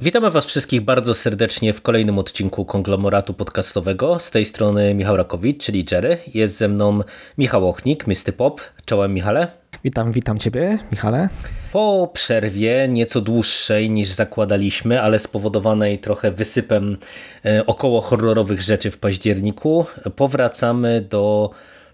[0.00, 4.18] Witamy Was wszystkich bardzo serdecznie w kolejnym odcinku konglomeratu podcastowego.
[4.18, 6.18] Z tej strony Michał Rakowicz, czyli Jerry.
[6.34, 7.00] Jest ze mną
[7.38, 8.60] Michał Ochnik, Misty Pop.
[8.84, 9.48] Czołem Michale.
[9.84, 11.28] Witam, witam Ciebie, Michale.
[11.72, 16.96] Po przerwie, nieco dłuższej niż zakładaliśmy, ale spowodowanej trochę wysypem
[17.44, 19.86] e, około horrorowych rzeczy w październiku,
[20.16, 21.50] powracamy do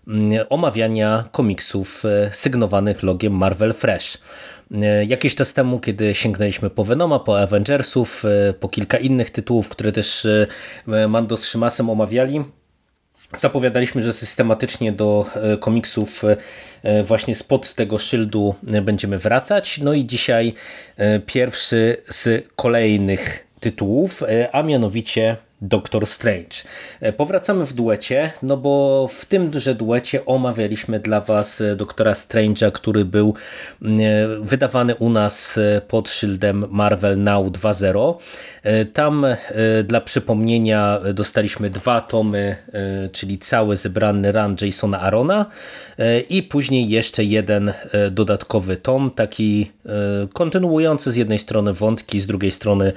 [0.09, 4.19] mm, omawiania komiksów e, sygnowanych logiem Marvel Fresh.
[4.70, 8.24] E, jakiś czas temu, kiedy sięgnęliśmy po Venoma, po Avengersów,
[8.60, 10.27] po kilka innych tytułów, które też
[11.09, 12.45] Mando z Szymasem omawiali,
[13.36, 15.27] Zapowiadaliśmy, że systematycznie do
[15.60, 16.22] komiksów
[17.05, 19.78] właśnie spod tego szyldu będziemy wracać.
[19.78, 20.55] No i dzisiaj
[21.27, 26.57] pierwszy z kolejnych tytułów, a mianowicie Doctor Strange.
[27.17, 33.34] Powracamy w duecie, no bo w tymże duecie omawialiśmy dla Was Doktora Strange'a, który był
[34.41, 38.15] wydawany u nas pod szyldem Marvel Now 2.0.
[38.92, 39.27] Tam
[39.85, 42.57] dla przypomnienia dostaliśmy dwa tomy,
[43.12, 45.47] czyli cały zebrany run Jasona Arona
[46.29, 47.73] i później jeszcze jeden
[48.11, 49.73] dodatkowy tom, taki
[50.33, 52.92] kontynuujący z jednej strony wątki, z drugiej strony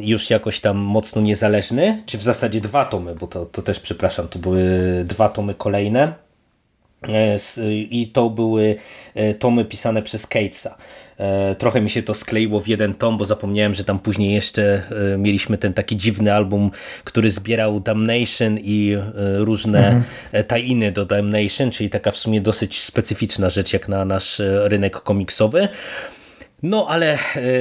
[0.00, 4.28] już jakoś tam mocno niezależny czy w zasadzie dwa tomy, bo to, to też, przepraszam,
[4.28, 4.62] to były
[5.04, 6.12] dwa tomy kolejne
[7.90, 8.76] i to były
[9.38, 10.76] tomy pisane przez Catesa.
[11.58, 14.82] Trochę mi się to skleiło w jeden tom, bo zapomniałem, że tam później jeszcze
[15.18, 16.70] mieliśmy ten taki dziwny album,
[17.04, 18.96] który zbierał Damnation i
[19.36, 20.04] różne mhm.
[20.44, 25.68] tajiny do Damnation, czyli taka w sumie dosyć specyficzna rzecz jak na nasz rynek komiksowy.
[26.62, 27.18] No ale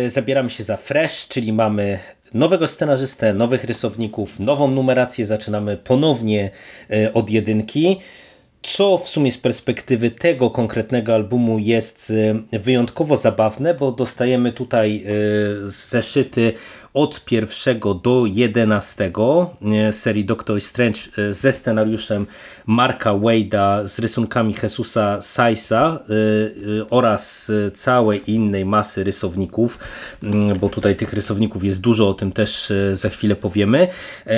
[0.07, 1.99] zabieramy się za Fresh, czyli mamy
[2.33, 6.49] nowego scenarzystę, nowych rysowników, nową numerację, zaczynamy ponownie
[7.13, 7.97] od jedynki.
[8.63, 12.13] Co w sumie z perspektywy tego konkretnego albumu jest
[12.51, 15.05] wyjątkowo zabawne, bo dostajemy tutaj
[15.65, 16.53] zeszyty
[16.97, 19.55] od pierwszego do jedenastego
[19.91, 22.27] serii Doctor Strange e, ze scenariuszem
[22.65, 26.13] Marka Wade'a z rysunkami Jesusa Saisa e,
[26.81, 29.79] e, oraz całej innej masy rysowników,
[30.23, 33.87] mm, bo tutaj tych rysowników jest dużo, o tym też za chwilę powiemy.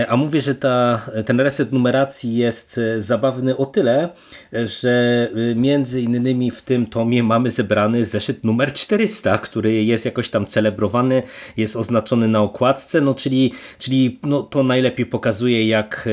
[0.08, 4.10] A mówię, że ta, ten reset numeracji jest zabawny o tyle,
[4.52, 10.46] że między innymi w tym tomie mamy zebrany zeszyt numer 400, który jest jakoś tam
[10.46, 11.24] celebrowany,
[11.58, 16.10] jest oznaczony na okładce, no czyli, czyli no, to najlepiej pokazuje jak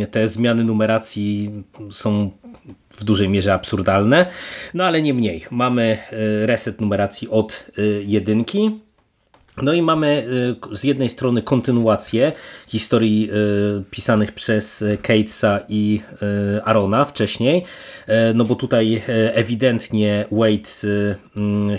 [0.00, 1.50] e, te zmiany numeracji
[1.90, 2.30] są
[2.90, 4.26] w dużej mierze absurdalne,
[4.74, 5.44] no ale nie mniej.
[5.50, 5.98] Mamy
[6.42, 8.80] e, reset numeracji od e, jedynki.
[9.62, 10.26] No i mamy
[10.72, 12.32] z jednej strony kontynuację
[12.66, 13.30] historii
[13.90, 16.00] pisanych przez Catesa i
[16.64, 17.64] Arona wcześniej,
[18.34, 20.96] no bo tutaj ewidentnie Wade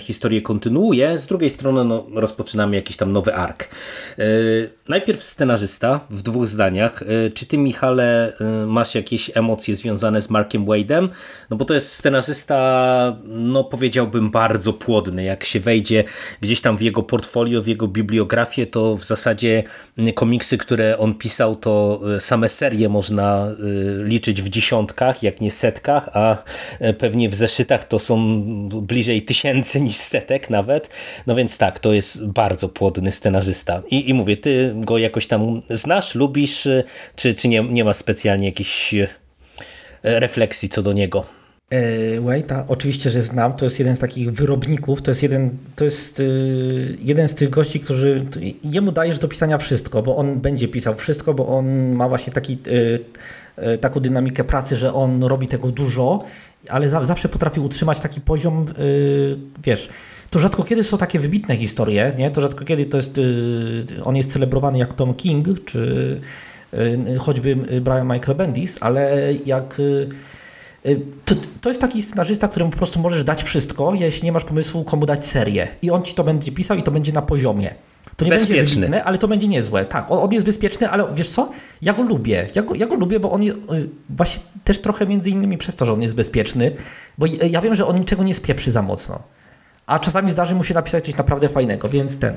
[0.00, 3.68] historię kontynuuje, z drugiej strony no, rozpoczynamy jakiś tam nowy ark.
[4.88, 7.04] Najpierw scenarzysta w dwóch zdaniach.
[7.34, 8.32] Czy ty Michale
[8.66, 11.08] masz jakieś emocje związane z Markiem Wade'em?
[11.50, 15.24] No bo to jest scenarzysta, no powiedziałbym bardzo płodny.
[15.24, 16.04] Jak się wejdzie
[16.40, 19.62] gdzieś tam w jego portfolio, w jego bibliografię, to w zasadzie
[20.14, 23.48] komiksy, które on pisał, to same serie można
[24.04, 26.36] liczyć w dziesiątkach, jak nie setkach, a
[26.98, 30.90] pewnie w zeszytach to są bliżej tysięcy niż setek nawet.
[31.26, 33.82] No więc tak, to jest bardzo płodny scenarzysta.
[33.90, 36.68] I, i mówię, ty go jakoś tam znasz, lubisz,
[37.16, 38.94] czy, czy nie, nie ma specjalnie jakichś
[40.02, 41.41] refleksji co do niego?
[42.20, 46.20] Waite'a oczywiście, że znam, to jest jeden z takich wyrobników, to jest jeden, to jest
[46.20, 48.24] y, jeden z tych gości, którzy,
[48.64, 52.58] jemu dajesz do pisania wszystko, bo on będzie pisał wszystko, bo on ma właśnie taki,
[52.66, 53.00] y,
[53.74, 56.24] y, taką dynamikę pracy, że on robi tego dużo,
[56.68, 58.64] ale zawsze potrafi utrzymać taki poziom,
[59.64, 59.88] wiesz,
[60.30, 62.30] to rzadko kiedy są takie wybitne historie, nie?
[62.30, 63.20] to rzadko kiedy to jest,
[64.04, 66.20] on jest celebrowany jak Tom King, czy
[67.18, 70.08] choćby Brian Michael Bendis, ale jak Y,
[71.24, 74.84] to, to, jest taki scenarzysta, któremu po prostu możesz dać wszystko, jeśli nie masz pomysłu,
[74.84, 75.68] komu dać serię.
[75.82, 77.74] I on ci to będzie pisał i to będzie na poziomie.
[78.16, 78.56] To nie bezpieczny.
[78.56, 79.84] będzie wybitne, ale to będzie niezłe.
[79.84, 81.50] Tak, on, on, jest bezpieczny, ale wiesz co?
[81.82, 82.48] Ja go lubię.
[82.54, 85.74] Ja go, ja go lubię, bo on jest, y, właśnie też trochę między innymi przez
[85.74, 86.72] to, że on jest bezpieczny,
[87.18, 89.22] bo ja wiem, że on niczego nie spieprzy za mocno.
[89.86, 92.36] A czasami zdarzy mu się napisać coś naprawdę fajnego, więc ten.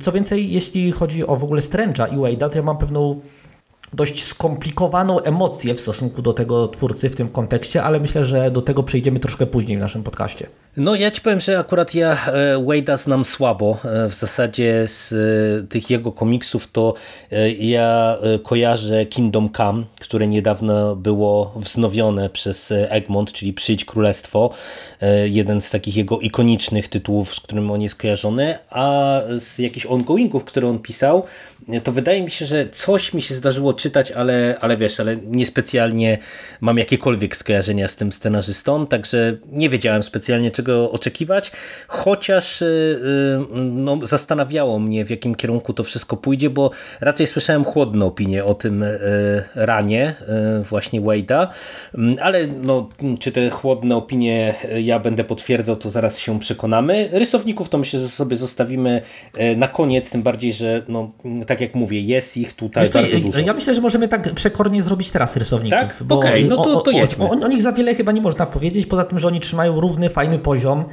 [0.00, 3.20] Co więcej, jeśli chodzi o w ogóle Strange'a i Wade'a, to ja mam pewną
[3.92, 8.62] dość skomplikowaną emocję w stosunku do tego twórcy w tym kontekście, ale myślę, że do
[8.62, 10.46] tego przejdziemy troszkę później w naszym podcaście.
[10.80, 13.78] No ja ci powiem, że akurat ja e, Wade'a znam słabo.
[13.84, 16.94] E, w zasadzie z e, tych jego komiksów to
[17.58, 24.50] ja kojarzę Kingdom Come, które niedawno było wznowione przez Egmont, czyli Przyjdź Królestwo.
[25.24, 30.44] Jeden z takich jego ikonicznych tytułów, z którym on jest kojarzony, a z jakichś ongoingów,
[30.44, 31.24] które on pisał,
[31.84, 36.18] to wydaje mi się, że coś mi się zdarzyło czytać, ale, ale wiesz, ale niespecjalnie
[36.60, 41.52] mam jakiekolwiek skojarzenia z tym scenarzystą, także nie wiedziałem specjalnie czego oczekiwać,
[41.88, 46.70] chociaż y, y, no, zastanawiało mnie w jakim kierunku to wszystko pójdzie, bo
[47.00, 48.98] raczej słyszałem chłodne opinie o tym y,
[49.54, 50.14] ranie
[50.68, 51.46] właśnie Wade'a,
[51.94, 52.88] mm, ale no,
[53.18, 57.08] czy te chłodne opinie ja będę potwierdzał, to zaraz się przekonamy.
[57.12, 59.02] Rysowników to myślę, że sobie zostawimy
[59.56, 61.10] na koniec, tym bardziej, że no,
[61.46, 63.38] tak jak mówię, jest ich tutaj Wiesz bardzo dużo.
[63.38, 65.78] Ja myślę, że możemy tak przekornie zrobić teraz rysowników.
[65.80, 66.04] Tak?
[66.08, 67.24] Okej, okay, no to, to jedźmy.
[67.24, 69.80] O, o, o, nich za wiele chyba nie można powiedzieć, poza tym, że oni trzymają
[69.80, 70.49] równy, fajny poziom.
[70.50, 70.90] Bojan.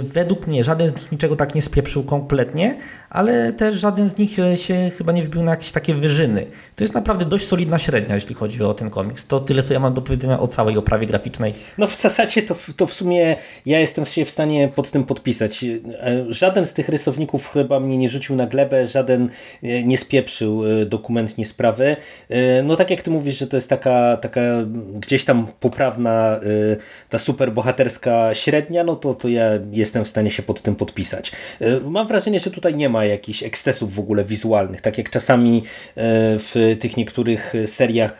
[0.00, 2.76] Według mnie żaden z nich niczego tak nie spieprzył kompletnie,
[3.10, 6.46] ale też żaden z nich się chyba nie wbił na jakieś takie wyżyny.
[6.76, 9.26] To jest naprawdę dość solidna średnia, jeśli chodzi o ten komiks.
[9.26, 11.54] To tyle, co ja mam do powiedzenia o całej oprawie graficznej.
[11.78, 15.64] No w zasadzie to, to w sumie ja jestem się w stanie pod tym podpisać.
[15.64, 15.78] E,
[16.28, 19.28] żaden z tych rysowników chyba mnie nie rzucił na glebę, żaden
[19.62, 21.96] e, nie spieprzył dokumentnie sprawy.
[22.64, 24.40] No tak jak ty mówisz, że to jest taka, taka
[24.94, 26.40] gdzieś tam poprawna
[27.08, 29.41] ta superbohaterska średnia, no to, to ja
[29.72, 31.32] jestem w stanie się pod tym podpisać.
[31.60, 35.58] E, mam wrażenie, że tutaj nie ma jakichś ekscesów w ogóle wizualnych, tak jak czasami
[35.58, 35.62] e,
[36.38, 38.18] w tych niektórych seriach,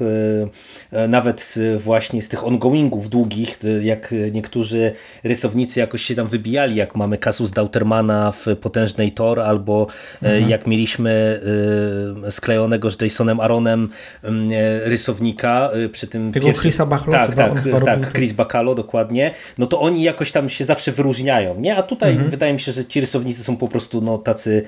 [0.92, 4.92] e, nawet właśnie z tych ongoingów długich, jak niektórzy
[5.24, 9.86] rysownicy jakoś się tam wybijali, jak mamy kasus Dautermana w Potężnej Thor, albo
[10.22, 10.50] mhm.
[10.50, 11.40] jak mieliśmy
[12.30, 13.88] sklejonego z Jasonem Aaronem
[14.84, 16.62] rysownika przy tym Tego pierwszym...
[16.62, 17.12] Chrisa Bachalo?
[17.12, 19.34] Tak, tak, tak, Chris Bacalo, dokładnie.
[19.58, 21.76] No to oni jakoś tam się zawsze wyróżniali wyróżniają, nie?
[21.76, 22.30] A tutaj mhm.
[22.30, 24.62] wydaje mi się, że ci rysownicy są po prostu no, tacy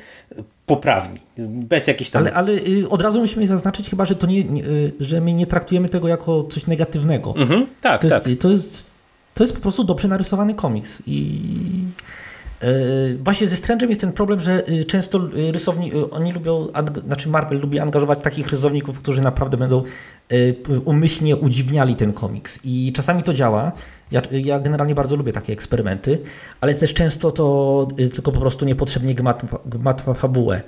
[0.66, 2.22] poprawni, bez jakichś tam...
[2.22, 5.46] Ale, ale y, od razu musimy zaznaczyć chyba, że to nie, y, że my nie
[5.46, 7.34] traktujemy tego jako coś negatywnego.
[7.36, 7.66] Mhm.
[7.80, 8.26] Tak, to tak.
[8.26, 9.04] Jest, to, jest,
[9.34, 12.23] to jest po prostu dobrze narysowany komiks i E,
[13.22, 16.66] właśnie ze Strange'em jest ten problem, że y, często y, rysowni, oni lubią,
[17.06, 19.82] znaczy Marvel lubi angażować takich rysowników, którzy naprawdę będą
[20.84, 22.58] umyślnie udziwniali ten komiks.
[22.64, 23.72] I czasami to działa.
[24.10, 26.18] Ja, ja generalnie bardzo lubię takie eksperymenty,
[26.60, 29.14] ale też często to tylko po prostu niepotrzebnie
[29.66, 30.62] gmatwa fabułę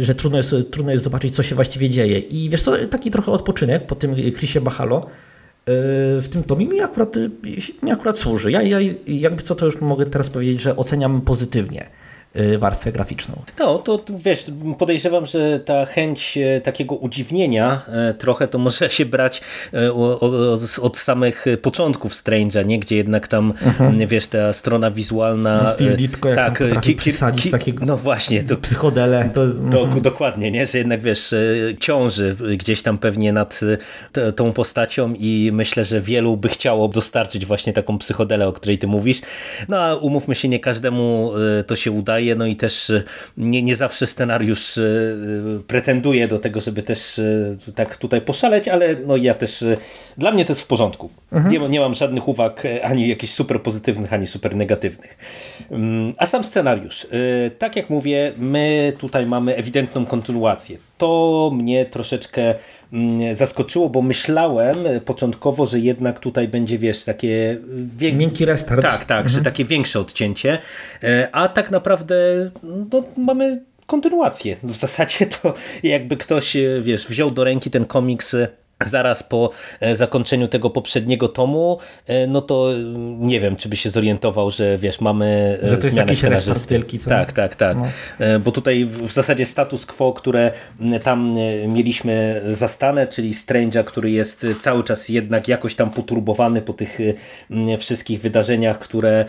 [0.00, 2.18] że trudno jest, trudno jest zobaczyć, co się właściwie dzieje.
[2.18, 5.06] I wiesz co, taki trochę odpoczynek po tym Chrisie Bachalo,
[5.66, 7.16] w tym tomie mi akurat,
[7.82, 8.50] mi akurat służy.
[8.50, 11.90] Ja, ja jakby co to już mogę teraz powiedzieć, że oceniam pozytywnie.
[12.36, 13.42] Y, warstwę graficzną.
[13.58, 14.46] No, to wiesz,
[14.78, 19.40] podejrzewam, że ta chęć e, takiego udziwnienia e, trochę to może się brać
[19.74, 22.78] e, od, od samych początków Strange'a, nie?
[22.78, 24.06] Gdzie jednak tam, mhm.
[24.06, 25.66] wiesz, ta strona wizualna...
[25.66, 29.30] Steve Ditko jak tak, tam potrafi przysadzić ki, takiego no właśnie, to, psychodele.
[29.34, 30.02] To jest, do, mhm.
[30.02, 30.66] dokładnie, nie?
[30.66, 31.34] Że jednak, wiesz,
[31.80, 33.60] ciąży gdzieś tam pewnie nad
[34.36, 38.86] tą postacią i myślę, że wielu by chciało dostarczyć właśnie taką psychodelę, o której ty
[38.86, 39.20] mówisz.
[39.68, 41.32] No a umówmy się, nie każdemu
[41.66, 43.02] to się udaje no i też e,
[43.36, 44.82] nie, nie zawsze scenariusz e,
[45.66, 49.64] pretenduje do tego, żeby też e, tak tutaj poszaleć, ale no ja też,
[50.18, 51.10] dla mnie to jest w porządku.
[51.32, 51.52] Mhm.
[51.52, 55.18] Nie, nie mam żadnych uwag ani jakichś super pozytywnych, ani super negatywnych.
[55.70, 57.06] Mm, a sam scenariusz.
[57.58, 60.78] Tak jak mówię, my tutaj mamy ewidentną kontynuację.
[60.98, 62.54] To mnie troszeczkę
[63.34, 67.58] zaskoczyło, bo myślałem początkowo, że jednak tutaj będzie, wiesz, takie...
[67.96, 68.14] Wiek...
[68.14, 68.82] Miękki restart.
[68.82, 69.28] Tak, tak, mhm.
[69.28, 70.58] że takie większe odcięcie,
[71.02, 72.14] e, a tak naprawdę
[72.62, 74.56] no, mamy kontynuację.
[74.62, 78.36] W zasadzie to jakby ktoś, e, wiesz, wziął do ręki ten komiks
[78.86, 83.76] zaraz po e, zakończeniu tego poprzedniego tomu, e, no to mm, nie wiem, czy by
[83.76, 87.10] się zorientował, że wiesz, mamy e, Że to jest jakiś restart wielki, co?
[87.10, 87.76] Tak, tak, tak.
[87.76, 87.86] No.
[88.44, 90.52] Bo tutaj w zasadzie status quo, które
[91.02, 91.36] tam
[91.68, 96.98] mieliśmy zastane, czyli Strange'a, który jest cały czas jednak jakoś tam poturbowany po tych
[97.78, 99.24] wszystkich wydarzeniach, które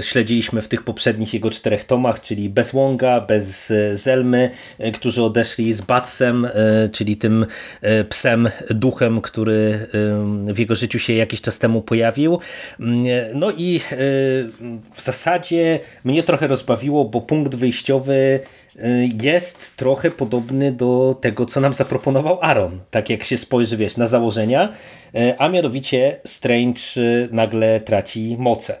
[0.00, 4.50] śledziliśmy w tych poprzednich jego czterech tomach, czyli bez Wonga, bez Zelmy,
[4.94, 6.48] którzy odeszli z Batsem,
[6.92, 7.46] czyli tym
[8.08, 9.86] psem duchem, który
[10.46, 12.38] w jego życiu się jakiś czas temu pojawił.
[13.34, 13.80] No i
[14.92, 18.40] w zasadzie mnie trochę rozbawiło, bo punkt wyjściowy
[19.22, 22.80] jest trochę podobny do tego, co nam zaproponował Aaron.
[22.90, 24.72] Tak jak się spojrzy, wiesz, na założenia,
[25.38, 26.80] a mianowicie Strange
[27.30, 28.78] nagle traci moce.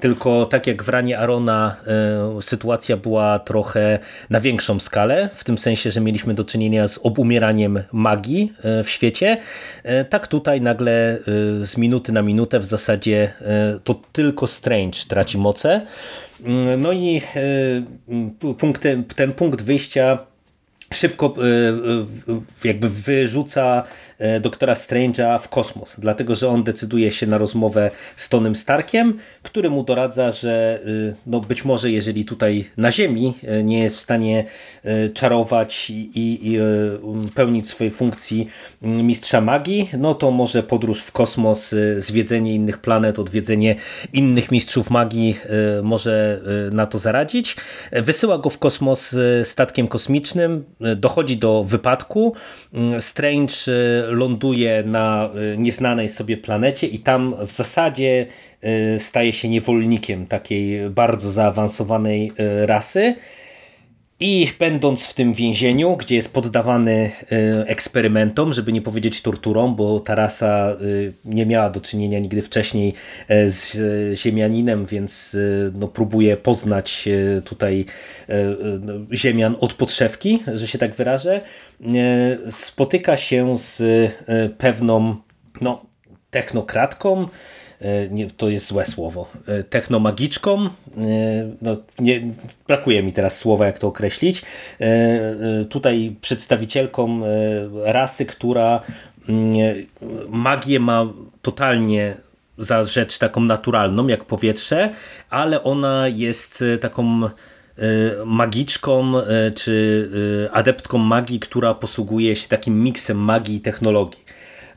[0.00, 3.98] Tylko tak jak w ranie Arona e, sytuacja była trochę
[4.30, 8.90] na większą skalę, w tym sensie, że mieliśmy do czynienia z obumieraniem magii e, w
[8.90, 9.36] świecie,
[9.82, 11.18] e, tak tutaj nagle
[11.62, 13.32] z minuty na minutę w zasadzie
[13.84, 15.86] to tylko Strange traci moce.
[16.44, 17.22] Mm, no i
[19.16, 20.18] ten punkt wyjścia
[20.94, 21.34] szybko
[22.64, 23.82] jakby wyrzuca
[24.40, 29.70] doktora Strange'a w kosmos, dlatego że on decyduje się na rozmowę z Tonym Starkiem, który
[29.70, 34.00] mu doradza, że y, no być może jeżeli tutaj na Ziemi e, nie jest w
[34.00, 34.44] stanie
[34.84, 38.48] e, czarować i, i um, pełnić swojej funkcji
[38.82, 43.76] mm, mistrza magii, no to może podróż w kosmos, zwiedzenie innych planet, odwiedzenie
[44.12, 45.38] innych mistrzów magii
[45.82, 46.40] może
[46.72, 47.56] na to zaradzić.
[47.92, 50.64] Wysyła go w kosmos statkiem kosmicznym,
[50.96, 52.34] dochodzi do wypadku.
[52.72, 53.54] Mm, Strange
[54.10, 58.26] ląduje na y, nieznanej sobie planecie i tam w zasadzie
[58.96, 63.14] y, staje się niewolnikiem takiej bardzo zaawansowanej y, rasy.
[64.20, 67.10] I będąc w tym więzieniu, gdzie jest poddawany
[67.66, 70.76] eksperymentom, żeby nie powiedzieć torturom, bo ta rasa
[71.24, 72.94] nie miała do czynienia nigdy wcześniej
[73.46, 73.78] z
[74.18, 75.36] ziemianinem, więc
[75.74, 77.08] no, próbuje poznać
[77.44, 77.84] tutaj
[78.80, 81.40] no, ziemian od podszewki, że się tak wyrażę,
[82.50, 83.82] spotyka się z
[84.58, 85.16] pewną
[85.60, 85.86] no,
[86.30, 87.26] technokratką,
[88.10, 89.28] nie, to jest złe słowo,
[89.70, 90.68] technomagiczką,
[91.62, 92.20] no, nie,
[92.68, 94.42] brakuje mi teraz słowa, jak to określić,
[95.68, 97.20] tutaj przedstawicielką
[97.84, 98.80] rasy, która
[100.28, 101.06] magię ma
[101.42, 102.14] totalnie
[102.58, 104.90] za rzecz taką naturalną, jak powietrze,
[105.30, 107.20] ale ona jest taką
[108.26, 109.12] magiczką
[109.54, 110.08] czy
[110.52, 114.24] adeptką magii, która posługuje się takim miksem magii i technologii.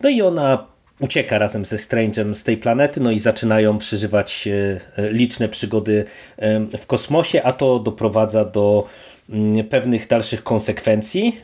[0.02, 0.71] No i ona
[1.02, 6.06] ucieka razem ze Strange'em z tej planety, no i zaczynają przeżywać e, liczne przygody
[6.38, 8.88] e, w kosmosie, a to doprowadza do
[9.30, 11.38] mm, pewnych dalszych konsekwencji.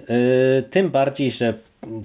[0.58, 1.54] E, tym bardziej, że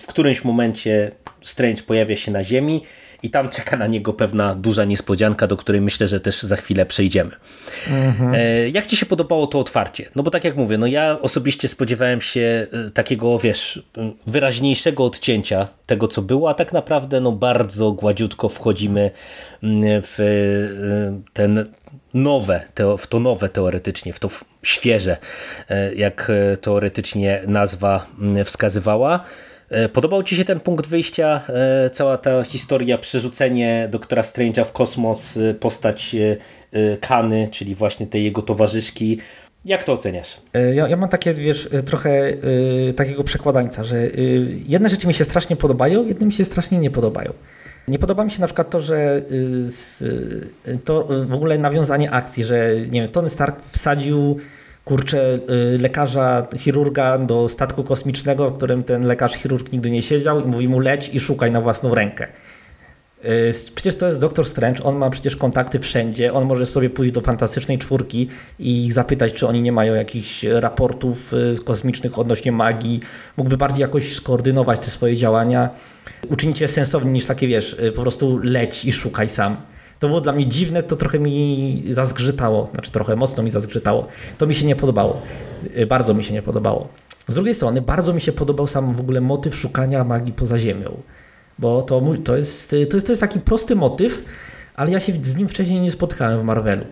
[0.00, 2.82] w którymś momencie Strange pojawia się na Ziemi
[3.22, 6.86] i tam czeka na niego pewna duża niespodzianka, do której myślę, że też za chwilę
[6.86, 7.30] przejdziemy.
[7.90, 8.34] Mhm.
[8.72, 10.10] Jak ci się podobało to otwarcie?
[10.14, 13.82] No bo tak jak mówię, no ja osobiście spodziewałem się e, takiego, wiesz,
[14.26, 19.10] wyraźniejszego odcięcia tego, co było, a tak naprawdę no bardzo gładziutko wchodzimy
[19.62, 21.72] mm, w e, ten
[22.14, 22.60] nowe,
[22.98, 24.28] w to nowe teoretycznie, w to
[24.62, 25.16] świeże,
[25.96, 29.24] jak teoretycznie nazwa mm, wskazywała.
[29.72, 34.72] E, podobał Ci się ten punkt wyjścia, e, cała ta historia, przerzucenie doktora Strange'a w
[34.72, 36.16] kosmos, e, postać
[37.00, 39.18] Kany, czyli właśnie tej jego towarzyszki.
[39.64, 40.40] Jak to oceniasz?
[40.74, 42.30] Ja, ja mam takie, wiesz, trochę
[42.88, 46.78] y, takiego przekładańca, że y, jedne rzeczy mi się strasznie podobają, jedne mi się strasznie
[46.78, 47.32] nie podobają.
[47.88, 49.22] Nie podoba mi się na przykład to, że
[50.66, 54.36] y, to w ogóle nawiązanie akcji, że nie wiem, Tony Stark wsadził
[54.84, 55.38] kurczę,
[55.74, 60.44] y, lekarza, chirurga do statku kosmicznego, w którym ten lekarz, chirurg nigdy nie siedział i
[60.44, 62.28] mówi mu leć i szukaj na własną rękę.
[63.24, 67.12] Y, przecież to jest doktor Strange, on ma przecież kontakty wszędzie, on może sobie pójść
[67.12, 72.52] do fantastycznej czwórki i ich zapytać, czy oni nie mają jakichś raportów y, kosmicznych odnośnie
[72.52, 73.00] magii,
[73.36, 75.70] mógłby bardziej jakoś skoordynować te swoje działania,
[76.28, 79.56] uczynić je sensownie niż takie, wiesz, po prostu leć i szukaj sam.
[80.02, 84.06] To było dla mnie dziwne, to trochę mi zazgrzytało, znaczy trochę mocno mi zazgrzytało.
[84.38, 85.22] To mi się nie podobało.
[85.76, 86.88] Y, bardzo mi się nie podobało.
[87.28, 91.02] Z drugiej strony bardzo mi się podobał sam w ogóle motyw szukania magii poza ziemią.
[91.58, 94.24] Bo to, mój, to, jest, to, jest, to jest taki prosty motyw,
[94.74, 96.84] ale ja się z nim wcześniej nie spotkałem w Marvelu.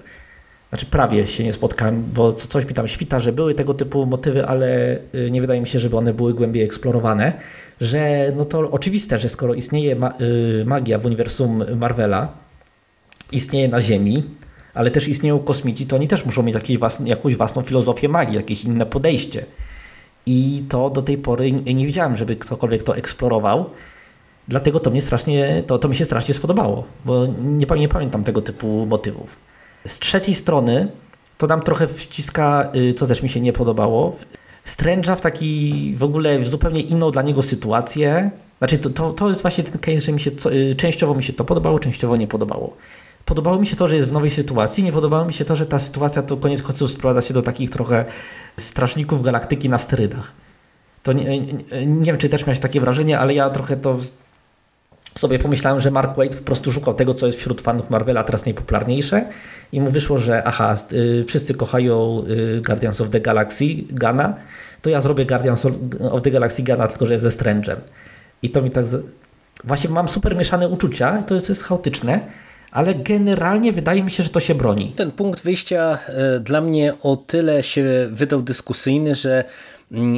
[0.69, 4.47] Znaczy prawie się nie spotkałem, bo coś mi tam świta, że były tego typu motywy,
[4.47, 7.33] ale y, nie wydaje mi się, żeby one były głębiej eksplorowane.
[7.81, 12.50] Że no to oczywiste, że skoro istnieje ma y, magia w uniwersum Marvela,
[13.33, 14.23] istnieje na Ziemi,
[14.75, 18.37] ale też istnieją kosmici, to oni też muszą mieć jakieś własne, jakąś własną filozofię magii,
[18.37, 19.47] jakieś inne podejście.
[20.27, 23.71] I to do tej pory nie widziałem, żeby ktokolwiek to eksplorował.
[24.49, 28.43] Dlatego to, mnie strasznie, to, to mi się strasznie spodobało, bo nie, nie pamiętam tego
[28.43, 29.37] typu motywów.
[29.87, 30.89] Z trzeciej strony
[31.39, 34.17] to nam trochę wciska, y, co też mi się nie podobało,
[34.67, 38.31] Strange'a w taki w ogóle zupełnie inną dla niego sytuację.
[38.59, 40.31] Znaczy to, to, to jest właśnie ten case, że mi się
[40.71, 42.77] y, częściowo mi się to podobało, częściowo nie podobało
[43.25, 45.67] podobało mi się to, że jest w nowej sytuacji, nie podobało mi się to, że
[45.67, 48.05] ta sytuacja to koniec końców sprowadza się do takich trochę
[48.57, 50.33] strażników galaktyki na sterydach.
[51.03, 53.99] To nie, nie, nie wiem, czy też miałeś takie wrażenie, ale ja trochę to
[55.19, 58.45] sobie pomyślałem, że Mark Wade po prostu szukał tego, co jest wśród fanów Marvela teraz
[58.45, 59.25] najpopularniejsze
[59.73, 64.35] i mu wyszło, że aha, y, wszyscy kochają y, Guardians of the Galaxy Gana,
[64.83, 65.67] to ja zrobię Guardians
[66.11, 67.77] of the Galaxy Gana, tylko że ze Strange'em.
[68.43, 68.87] I to mi tak...
[68.87, 69.07] Z...
[69.65, 72.21] Właśnie mam super mieszane uczucia, to jest, to jest chaotyczne,
[72.71, 74.93] ale generalnie wydaje mi się, że to się broni.
[74.97, 79.45] Ten punkt wyjścia e, dla mnie o tyle się wydał dyskusyjny, że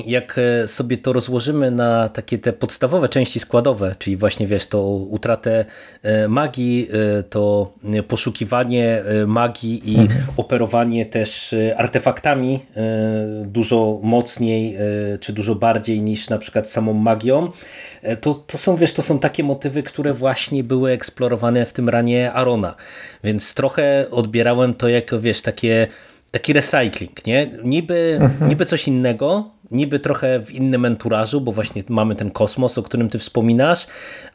[0.06, 4.82] jak e, sobie to rozłożymy na takie te podstawowe części składowe, czyli właśnie wiesz, to
[4.88, 5.64] utratę
[6.02, 6.88] e, magii,
[7.30, 7.72] to
[8.08, 10.20] poszukiwanie magii i mhm.
[10.36, 12.60] operowanie też artefaktami
[13.44, 14.76] dużo mocniej
[15.20, 17.52] czy dużo bardziej niż na przykład samą magią,
[18.20, 22.32] to, to są wiesz, to są takie motywy, które właśnie były eksplorowane w tym ranie
[22.32, 22.74] Arona,
[23.24, 25.88] więc trochę odbierałem to jako wiesz, takie
[26.32, 27.50] taki recycling, nie?
[27.64, 28.48] Niby, mhm.
[28.50, 33.08] niby coś innego, niby trochę w innym enturażu, bo właśnie mamy ten kosmos, o którym
[33.08, 33.86] ty wspominasz,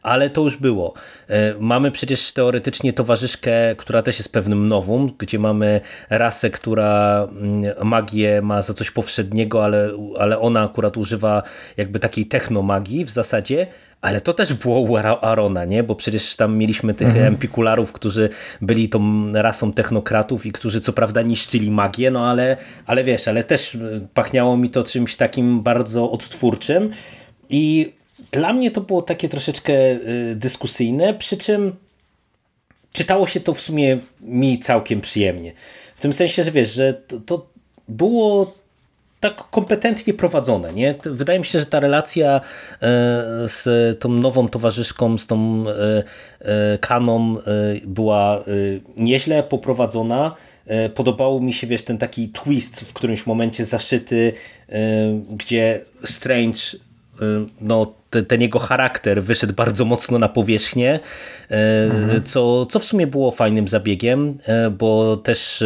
[0.02, 0.94] ale to już było.
[1.28, 7.88] E, mamy przecież teoretycznie towarzyszkę, która też jest pewnym nowum, gdzie mamy rasę, która mm,
[7.88, 9.90] magię ma za coś powszedniego, ale,
[10.20, 11.44] ale ona akurat używa
[11.78, 13.68] jakby takiej technomagii w zasadzie,
[14.02, 15.84] ale to też było u Arona, nie?
[15.84, 17.26] Bo przecież tam mieliśmy tych mhm.
[17.26, 18.30] empikularów, którzy
[18.62, 23.44] byli tą rasą technokratów i którzy co prawda niszczyli magię, no ale, ale wiesz, ale
[23.44, 26.92] też e, pachniało mi to czymś takim bardzo odtwórczym
[27.50, 27.94] i
[28.32, 30.00] dla mnie to było takie troszeczkę e,
[30.36, 31.76] dyskusyjne, przy czym
[32.94, 35.54] czytało się to w sumie mi całkiem przyjemnie.
[35.96, 37.50] W tym sensie, że wiesz, że to, to
[37.88, 38.54] było
[39.20, 40.74] tak kompetentnie prowadzone.
[40.74, 40.96] Nie?
[41.04, 42.42] Wydaje mi się, że ta relacja e,
[43.48, 46.04] z tą nową towarzyszką, z tą e,
[46.42, 47.36] e, Kaną
[47.86, 48.44] była
[48.98, 50.36] nieźle poprowadzona.
[50.96, 54.34] Podobało mi się, wiesz, ten taki twist w którymś momencie zaszyty,
[55.32, 56.60] gdzie Strange
[57.62, 57.94] no,
[58.28, 61.00] ten, jego charakter wyszedł bardzo mocno na powierzchnię,
[61.50, 62.24] mhm.
[62.24, 64.38] co, co w sumie było fajnym zabiegiem,
[64.72, 65.64] bo też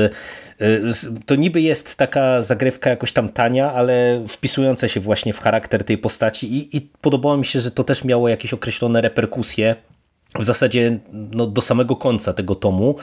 [1.26, 5.98] to niby jest taka zagrywka jakoś tam tania, ale wpisująca się właśnie w charakter tej
[5.98, 9.76] postaci i, i podobało mi się, że to też miało jakieś określone reperkusje
[10.40, 12.96] w zasadzie no, do samego końca tego tomu.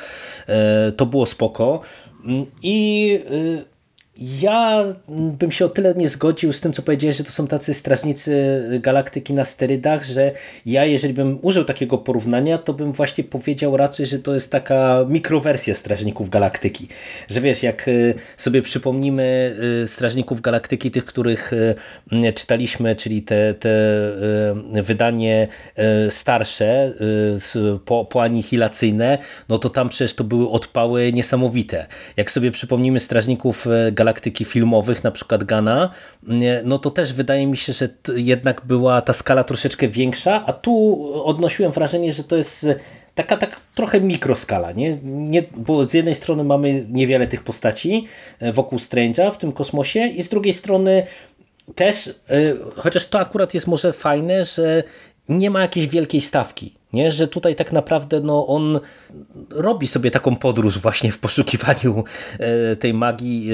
[0.88, 1.80] Y, to było spoko.
[2.24, 3.77] Mm, I y,
[4.20, 7.74] ja bym się o tyle nie zgodził z tym, co powiedziałeś, że to są tacy
[7.74, 10.32] strażnicy galaktyki na sterydach, że
[10.66, 15.04] ja, jeżeli bym użył takiego porównania, to bym właśnie powiedział raczej, że to jest taka
[15.08, 16.88] mikrowersja strażników galaktyki.
[17.28, 23.54] Że wiesz, jak y, sobie przypomnimy y, strażników galaktyki, tych, których y, czytaliśmy, czyli te,
[23.54, 23.78] te
[24.82, 25.48] wydanie
[26.10, 26.92] starsze,
[27.84, 31.86] po, poanihilacyjne, no to tam przecież to były odpały niesamowite.
[32.16, 35.90] Jak sobie przypomnimy strażników galaktyki, galaktyki filmowych, na przykład Gana,
[36.64, 40.72] no to też wydaje mi się, że jednak była ta skala troszeczkę większa, a tu
[41.24, 42.66] odnosiłem wrażenie, że to jest
[43.14, 44.98] taka tak trochę mikroskala, nie?
[45.02, 45.42] nie?
[45.56, 48.06] Bo z jednej strony mamy niewiele tych postaci
[48.40, 51.06] e, wokół Strange'a w tym kosmosie i z drugiej strony
[51.74, 52.12] też, e,
[52.76, 54.82] chociaż to akurat jest może fajne, że
[55.28, 56.77] nie ma jakiejś wielkiej stawki.
[56.92, 57.12] Nie?
[57.12, 58.80] Że tutaj tak naprawdę no, on
[59.50, 62.04] robi sobie taką podróż właśnie w poszukiwaniu
[62.38, 63.50] e, tej magii,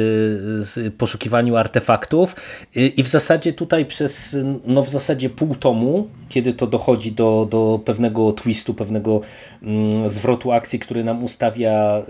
[0.86, 2.36] e, poszukiwaniu artefaktów
[2.74, 7.80] i w zasadzie tutaj przez no w zasadzie pół tomu, kiedy to dochodzi do, do
[7.84, 9.20] pewnego twistu, pewnego
[9.62, 12.04] mm, zwrotu akcji, który nam ustawia e,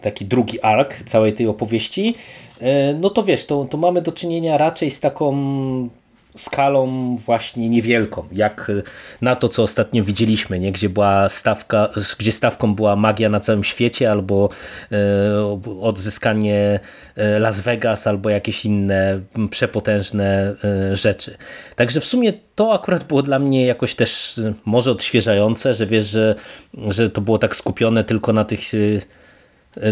[0.00, 2.14] taki drugi ark całej tej opowieści,
[3.00, 5.32] no to wiesz, to, to mamy do czynienia raczej z taką
[6.36, 8.72] skalą właśnie niewielką, jak
[9.20, 10.72] na to, co ostatnio widzieliśmy, nie?
[10.72, 11.88] Gdzie, była stawka,
[12.18, 14.48] gdzie stawką była magia na całym świecie, albo
[14.92, 16.80] e, odzyskanie
[17.16, 20.54] e, Las Vegas, albo jakieś inne przepotężne
[20.92, 21.36] rzeczy.
[21.76, 26.34] Także w sumie to akurat było dla mnie jakoś też może odświeżające, że wiesz, że,
[26.88, 28.60] że to było tak skupione tylko na tych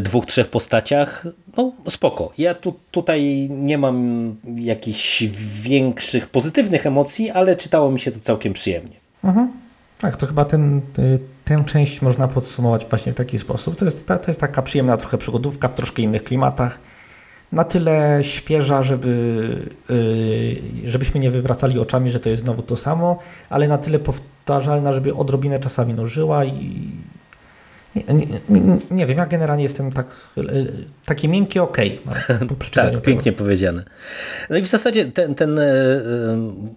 [0.00, 2.32] dwóch, trzech postaciach, no spoko.
[2.38, 5.24] Ja tu, tutaj nie mam jakichś
[5.62, 8.96] większych pozytywnych emocji, ale czytało mi się to całkiem przyjemnie.
[9.24, 9.52] Mhm.
[10.00, 10.80] Tak, to chyba ten,
[11.44, 13.76] tę część można podsumować właśnie w taki sposób.
[13.76, 16.78] To jest, to jest taka przyjemna trochę przygodówka w troszkę innych klimatach.
[17.52, 19.76] Na tyle świeża, żeby,
[20.84, 23.18] yy, żebyśmy nie wywracali oczami, że to jest znowu to samo,
[23.50, 26.90] ale na tyle powtarzalna, żeby odrobinę czasami nożyła i,
[27.96, 28.04] nie,
[28.48, 30.06] nie, nie, wiem, ja generalnie jestem tak,
[31.04, 31.76] taki miękki ok
[32.48, 33.84] po przeczytaniu Tak, pięknie powiedziane.
[34.50, 36.02] No i w zasadzie ten, ten e, e,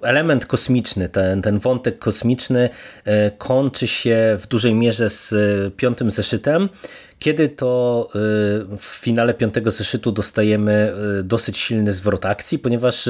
[0.02, 2.70] element kosmiczny, ten, ten wątek kosmiczny
[3.06, 5.34] e, kończy się w dużej mierze z
[5.76, 6.70] piątym zeszytem,
[7.22, 8.10] kiedy to
[8.78, 13.10] w finale piątego zeszytu dostajemy dosyć silny zwrot akcji, ponieważ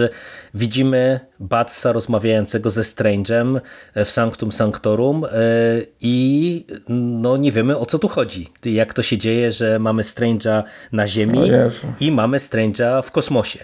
[0.54, 3.62] widzimy Batsa rozmawiającego ze Strange'em
[3.96, 5.26] w Sanctum Sanctorum
[6.02, 8.48] i no nie wiemy o co tu chodzi.
[8.66, 11.52] Jak to się dzieje, że mamy Strange'a na Ziemi
[12.00, 13.60] i mamy Strange'a w kosmosie.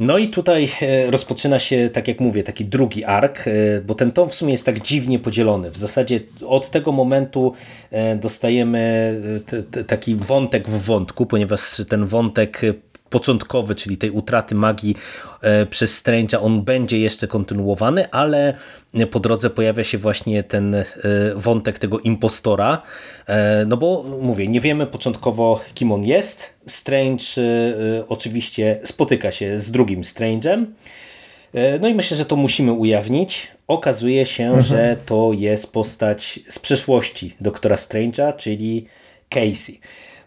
[0.00, 4.12] No i tutaj e, rozpoczyna się, tak jak mówię, taki drugi ark, e, bo ten
[4.12, 5.70] tom w sumie jest tak dziwnie podzielony.
[5.70, 7.52] W zasadzie od tego momentu
[7.90, 9.14] e, dostajemy
[9.86, 12.60] taki wątek w wątku, ponieważ ten wątek
[13.14, 14.96] początkowy, czyli tej utraty magii
[15.40, 18.54] e, przez Strange'a, on będzie jeszcze kontynuowany, ale
[19.10, 20.84] po drodze pojawia się właśnie ten e,
[21.34, 22.82] wątek tego impostora,
[23.26, 26.54] e, no bo mówię, nie wiemy początkowo kim on jest.
[26.66, 27.24] Strange
[28.08, 30.64] oczywiście spotyka się z drugim Strange'em,
[31.80, 33.48] no i myślę, że to musimy ujawnić.
[33.66, 34.62] Okazuje się, mhm.
[34.62, 38.86] że to jest postać z przeszłości doktora Strange'a, czyli
[39.28, 39.80] Casey.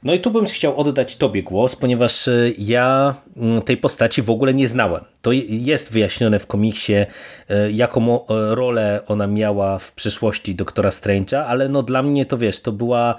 [0.03, 4.29] No i tu bym chciał oddać Tobie głos, ponieważ e, ja mm, tej postaci w
[4.29, 5.03] ogóle nie znałem.
[5.21, 11.43] To jest wyjaśnione w komiksie, e, jaką e, rolę ona miała w przyszłości doktora Strange'a,
[11.47, 13.15] ale no dla mnie to wiesz, to była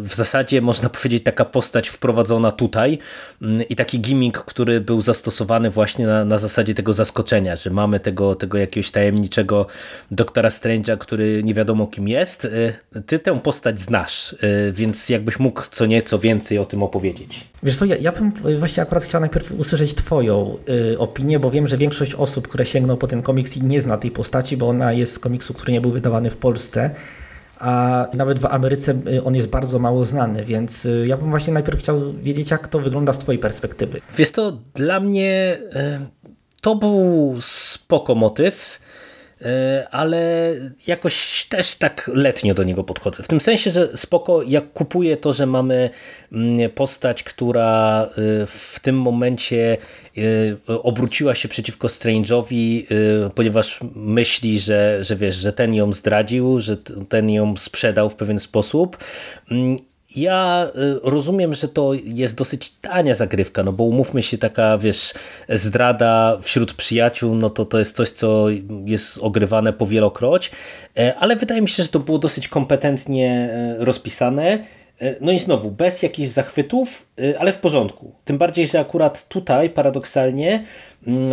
[0.00, 2.98] w zasadzie można powiedzieć taka postać wprowadzona tutaj
[3.42, 8.00] mm, i taki gimmick, który był zastosowany właśnie na, na zasadzie tego zaskoczenia, że mamy
[8.00, 9.66] tego, tego jakiegoś tajemniczego
[10.10, 12.44] doktora Strange'a, który nie wiadomo kim jest.
[12.44, 12.74] Y,
[13.06, 17.48] ty tę postać znasz, y, więc jakbyś mógł co nieco więcej o tym opowiedzieć.
[17.62, 20.58] Wiesz co, ja, ja bym właśnie akurat chciał najpierw usłyszeć twoją
[20.92, 23.98] y, opinię, bo wiem, że większość osób, które sięgną po ten komiks i nie zna
[23.98, 26.90] tej postaci, bo ona jest z komiksu, który nie był wydawany w Polsce,
[27.58, 31.52] a nawet w Ameryce y, on jest bardzo mało znany, więc y, ja bym właśnie
[31.52, 34.00] najpierw chciał wiedzieć, jak to wygląda z Twojej perspektywy.
[34.16, 35.58] Wiesz to dla mnie
[36.60, 38.80] to był spoko motyw,
[39.90, 40.52] ale
[40.86, 43.22] jakoś też tak letnio do niego podchodzę.
[43.22, 45.90] W tym sensie, że spoko, jak kupuję to, że mamy
[46.32, 49.76] mm, postać, która e, w tym momencie
[50.68, 52.82] e, obróciła się przeciwko Strange'owi,
[53.34, 56.76] ponieważ myśli, że, że wiesz, że ten ją zdradził, że
[57.08, 58.96] ten ją sprzedał w pewien sposób
[59.50, 59.76] mm,
[60.16, 65.14] ja y, rozumiem, że to jest dosyć tania zagrywka, no bo umówmy się, taka wiesz,
[65.48, 68.46] zdrada wśród przyjaciół, no to to jest coś, co
[68.84, 70.50] jest ogrywane powielokroć,
[70.98, 74.64] e, ale wydaje mi się, że to było dosyć kompetentnie e, rozpisane.
[75.00, 78.12] E, no i znowu, bez jakichś zachwytów, ale w porządku.
[78.24, 80.64] Tym bardziej, że akurat tutaj paradoksalnie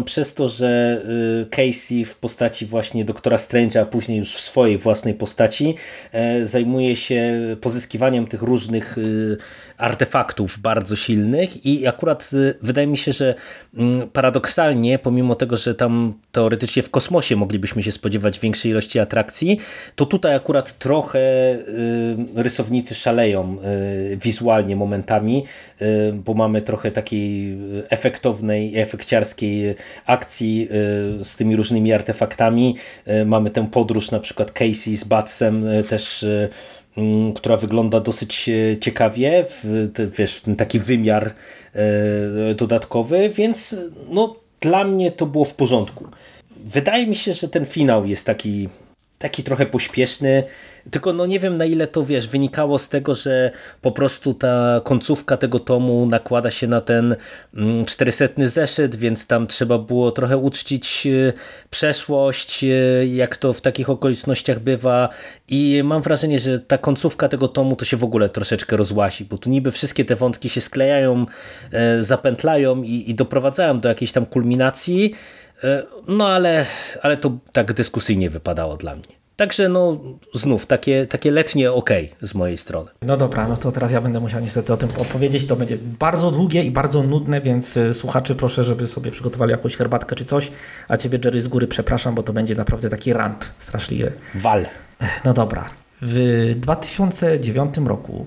[0.05, 1.01] przez to, że
[1.41, 5.75] y, Casey w postaci właśnie doktora Strange'a, a później już w swojej własnej postaci
[6.11, 9.37] e, zajmuje się pozyskiwaniem tych różnych y,
[9.77, 13.35] artefaktów bardzo silnych i akurat y, wydaje mi się, że
[13.77, 19.59] mm, paradoksalnie, pomimo tego, że tam teoretycznie w kosmosie moglibyśmy się spodziewać większej ilości atrakcji,
[19.95, 21.21] to tutaj akurat trochę
[22.35, 23.57] rysownicy szaleją
[24.15, 25.43] wizualnie momentami,
[26.13, 27.57] bo mamy trochę takiej
[27.89, 29.60] efektownej, efekciarskiej
[30.05, 30.67] akcji
[31.21, 32.75] y, z tymi różnymi artefaktami.
[33.07, 36.25] Y, mamy tę podróż na przykład Casey z Batsem y, też
[36.97, 38.49] mm, która wygląda dosyć
[38.81, 41.33] ciekawie, w, wiesz, taki wymiar
[42.55, 43.75] dodatkowy, więc
[44.09, 46.07] no, dla mnie to było w porządku.
[46.57, 48.69] Wydaje mi się, że ten finał jest taki,
[49.21, 50.43] taki trochę pośpieszny,
[50.91, 54.81] tylko no nie wiem na ile to wiesz, wynikało z tego, że po prostu ta
[54.83, 57.15] końcówka tego tomu nakłada się na ten
[57.85, 61.33] 400 mm, zeszyt, więc tam trzeba było trochę uczcić y,
[61.69, 65.09] przeszłość, y, jak to w takich okolicznościach bywa.
[65.47, 69.37] I mam wrażenie, że ta końcówka tego tomu to się w ogóle troszeczkę rozłasi, bo
[69.37, 71.25] tu niby wszystkie te wątki się sklejają,
[71.71, 75.13] e, zapętlają i, i doprowadzają do jakiejś tam kulminacji,
[76.07, 76.65] no ale,
[77.01, 79.21] ale to tak dyskusyjnie wypadało dla mnie.
[79.35, 79.97] Także no
[80.33, 81.89] znów takie, takie letnie ok
[82.21, 82.89] z mojej strony.
[83.01, 85.45] No dobra, no to teraz ja będę musiał niestety o tym opowiedzieć.
[85.45, 89.75] To będzie bardzo długie i bardzo nudne, więc y, słuchaczy proszę, żeby sobie przygotowali jakąś
[89.77, 90.51] herbatkę czy coś.
[90.87, 94.13] A ciebie Jerry z góry przepraszam, bo to będzie naprawdę taki rant straszliwy.
[94.35, 94.65] Wal.
[95.25, 95.69] No dobra.
[96.01, 98.25] W 2009 roku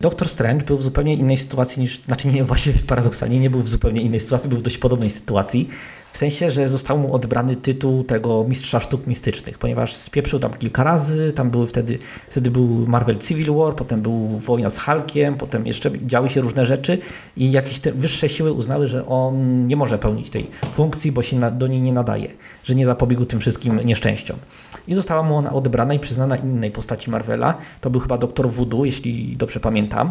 [0.00, 3.68] Doktor Strange był w zupełnie innej sytuacji niż, znaczy nie, właśnie paradoksalnie nie był w
[3.68, 5.68] zupełnie innej sytuacji, był w dość podobnej sytuacji,
[6.16, 10.84] w sensie, że został mu odebrany tytuł tego mistrza sztuk mistycznych, ponieważ spieprzył tam kilka
[10.84, 11.98] razy, tam były wtedy,
[12.30, 16.66] wtedy był Marvel Civil War, potem był wojna z Hulkiem, potem jeszcze działy się różne
[16.66, 16.98] rzeczy
[17.36, 21.40] i jakieś te wyższe siły uznały, że on nie może pełnić tej funkcji, bo się
[21.50, 22.28] do niej nie nadaje,
[22.64, 24.36] że nie zapobiegł tym wszystkim nieszczęściom.
[24.88, 28.84] I została mu ona odebrana i przyznana innej postaci Marvela, to był chyba doktor Voodoo,
[28.84, 30.10] jeśli dobrze pamiętam.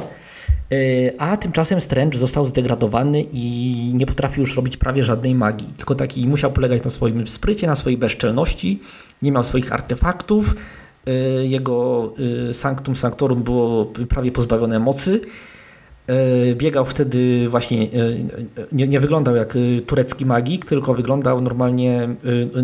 [0.72, 5.68] E, a tymczasem Strange został zdegradowany i nie potrafił już robić prawie żadnej magii.
[5.78, 8.80] Tylko taki musiał polegać na swoim sprycie, na swojej bezczelności,
[9.22, 10.56] nie miał swoich artefaktów
[11.08, 12.14] y, jego
[12.50, 15.22] y, Sanctum Sanctorum było prawie pozbawione mocy.
[16.56, 17.88] Biegał wtedy właśnie,
[18.72, 19.54] nie, nie wyglądał jak
[19.88, 22.16] turecki magik, tylko wyglądał normalnie,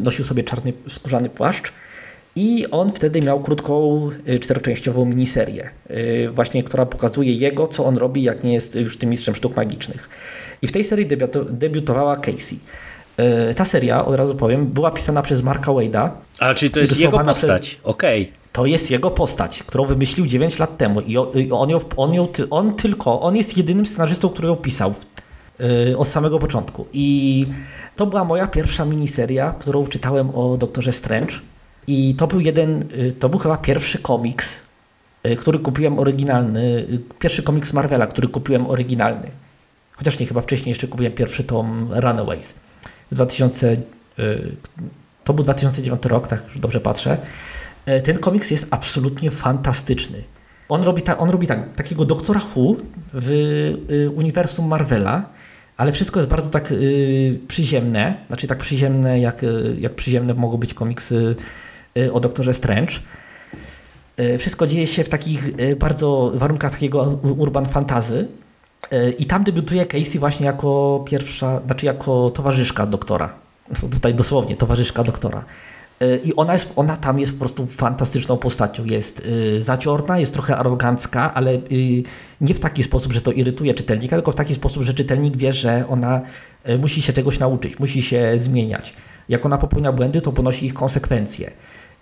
[0.03, 1.73] nosił sobie czarny skórzany płaszcz.
[2.35, 4.09] I on wtedy miał krótką,
[4.41, 5.69] czteroczęściową miniserię,
[6.33, 10.09] właśnie, która pokazuje jego, co on robi, jak nie jest już tym mistrzem sztuk magicznych.
[10.61, 11.07] I w tej serii
[11.49, 12.59] debiutowała Casey.
[13.17, 16.09] E, ta seria, od razu powiem, była pisana przez Marka Wade'a.
[16.39, 17.79] A, czyli to jest jego postać, przez...
[17.83, 18.21] okej.
[18.21, 18.33] Okay.
[18.51, 21.17] To jest jego postać, którą wymyślił 9 lat temu i
[21.51, 24.93] on, ją, on, ją, on tylko, on jest jedynym scenarzystą, który ją pisał
[25.97, 26.85] od samego początku.
[26.93, 27.47] I
[27.95, 31.33] to była moja pierwsza miniseria, którą czytałem o Doktorze Strange.
[31.91, 34.61] I to był jeden, yy, to był chyba pierwszy komiks,
[35.23, 36.87] yy, który kupiłem oryginalny,
[37.19, 39.31] pierwszy komiks Marvela, który kupiłem oryginalny.
[39.91, 42.53] Chociaż nie, chyba wcześniej jeszcze kupiłem pierwszy tom Runaways
[43.11, 43.71] w 2000,
[44.19, 44.55] y,
[45.23, 47.17] to był 2009 rok, tak dobrze patrzę.
[47.85, 50.23] E, ten komiks jest absolutnie fantastyczny.
[50.69, 52.75] On robi, ta, on robi tak, takiego doktora Who
[53.13, 53.29] w
[53.91, 55.29] y, uniwersum Marvela,
[55.77, 59.45] ale wszystko jest bardzo tak y, przyziemne, znaczy tak przyziemne, jak,
[59.79, 61.35] jak przyziemne mogą być komiksy
[62.13, 62.93] o doktorze Strange.
[64.39, 65.43] Wszystko dzieje się w takich
[65.77, 68.27] bardzo warunkach takiego urban fantazy.
[69.17, 73.33] I tam debiutuje Casey właśnie jako pierwsza, znaczy jako towarzyszka doktora.
[73.91, 75.45] Tutaj dosłownie, towarzyszka doktora.
[76.23, 78.85] I ona, jest, ona tam jest po prostu fantastyczną postacią.
[78.85, 81.59] Jest y, zaciorna, jest trochę arogancka, ale y,
[82.41, 85.53] nie w taki sposób, że to irytuje czytelnika, tylko w taki sposób, że czytelnik wie,
[85.53, 86.21] że ona
[86.69, 88.93] y, musi się czegoś nauczyć, musi się zmieniać.
[89.29, 91.51] Jak ona popełnia błędy, to ponosi ich konsekwencje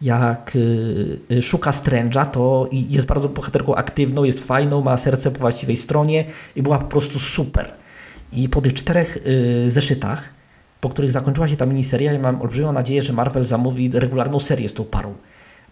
[0.01, 5.39] jak y, y, szuka Strange'a, to jest bardzo bohaterką aktywną, jest fajną, ma serce po
[5.39, 7.73] właściwej stronie i była po prostu super.
[8.31, 10.29] I po tych czterech y, zeszytach,
[10.81, 14.69] po których zakończyła się ta miniseria, ja mam olbrzymią nadzieję, że Marvel zamówi regularną serię
[14.69, 15.13] z tą parą.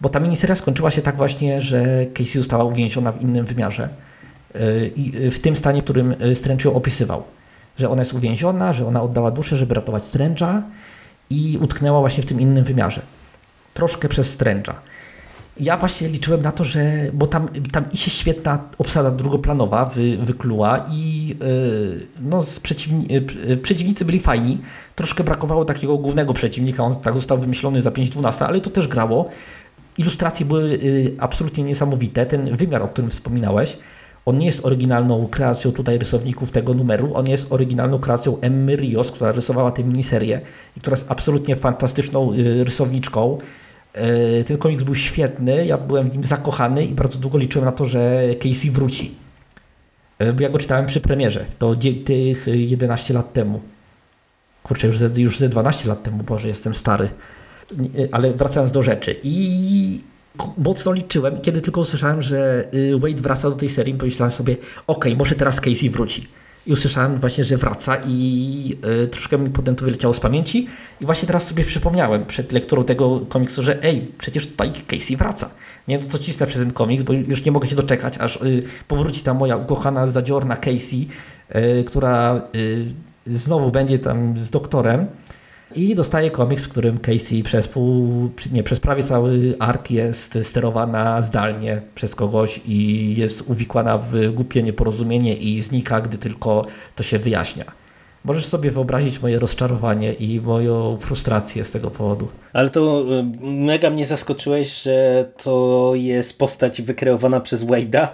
[0.00, 3.88] Bo ta miniseria skończyła się tak właśnie, że Casey została uwięziona w innym wymiarze.
[4.96, 7.22] I w tym stanie, w którym Strange ją opisywał.
[7.76, 10.62] Że ona jest uwięziona, że ona oddała duszę, żeby ratować Strange'a
[11.30, 13.02] i utknęła właśnie w tym innym wymiarze
[13.78, 14.74] troszkę przez Strange'a.
[15.60, 20.16] Ja właśnie liczyłem na to, że, bo tam, tam i się świetna obsada drugoplanowa wy,
[20.16, 23.06] wykluła i yy, no, przeciwni,
[23.48, 24.58] yy, przeciwnicy byli fajni.
[24.94, 29.28] Troszkę brakowało takiego głównego przeciwnika, on tak został wymyślony za 5-12, ale to też grało.
[29.98, 32.26] Ilustracje były yy, absolutnie niesamowite.
[32.26, 33.76] Ten wymiar, o którym wspominałeś,
[34.26, 39.12] on nie jest oryginalną kreacją tutaj rysowników tego numeru, on jest oryginalną kreacją Emmy Rios,
[39.12, 40.40] która rysowała tę miniserię
[40.76, 42.32] i która jest absolutnie fantastyczną
[42.64, 43.38] rysowniczką.
[43.98, 47.72] E, ten komiks był świetny, ja byłem w nim zakochany i bardzo długo liczyłem na
[47.72, 49.14] to, że Casey wróci.
[50.18, 53.60] E, bo ja go czytałem przy premierze, to tych 11 lat temu.
[54.62, 57.08] Kurczę, już ze, już ze 12 lat temu, Boże, jestem stary.
[57.72, 59.16] E, ale wracając do rzeczy.
[59.22, 60.00] I
[60.58, 64.56] mocno liczyłem, kiedy tylko usłyszałem, że y, Wade wraca do tej serii, pomyślałem sobie,
[64.86, 66.28] ok, może teraz Casey wróci
[66.66, 70.66] i usłyszałem właśnie, że wraca i y, troszkę mi potem to wyleciało z pamięci
[71.00, 75.50] i właśnie teraz sobie przypomniałem przed lekturą tego komiksu, że ej, przecież tutaj Casey wraca.
[75.88, 78.62] Nie wiem, co cisnę przez ten komiks, bo już nie mogę się doczekać, aż y,
[78.88, 81.06] powróci ta moja ukochana, zadziorna Casey,
[81.56, 82.42] y, która
[83.26, 85.06] znowu będzie tam z doktorem
[85.74, 91.22] i dostaje komiks, w którym Casey przez pół, nie, przez prawie cały ark jest sterowana
[91.22, 97.18] zdalnie przez kogoś i jest uwikłana w głupie nieporozumienie i znika, gdy tylko to się
[97.18, 97.64] wyjaśnia.
[98.24, 102.28] Możesz sobie wyobrazić moje rozczarowanie i moją frustrację z tego powodu.
[102.52, 108.08] Ale to y, mega mnie zaskoczyłeś, że to jest postać wykreowana przez Wade'a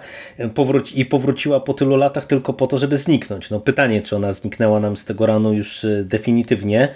[0.53, 3.49] powróci i powróciła po tylu latach tylko po to, żeby zniknąć.
[3.49, 6.89] No pytanie, czy ona zniknęła nam z tego ranu już y, definitywnie,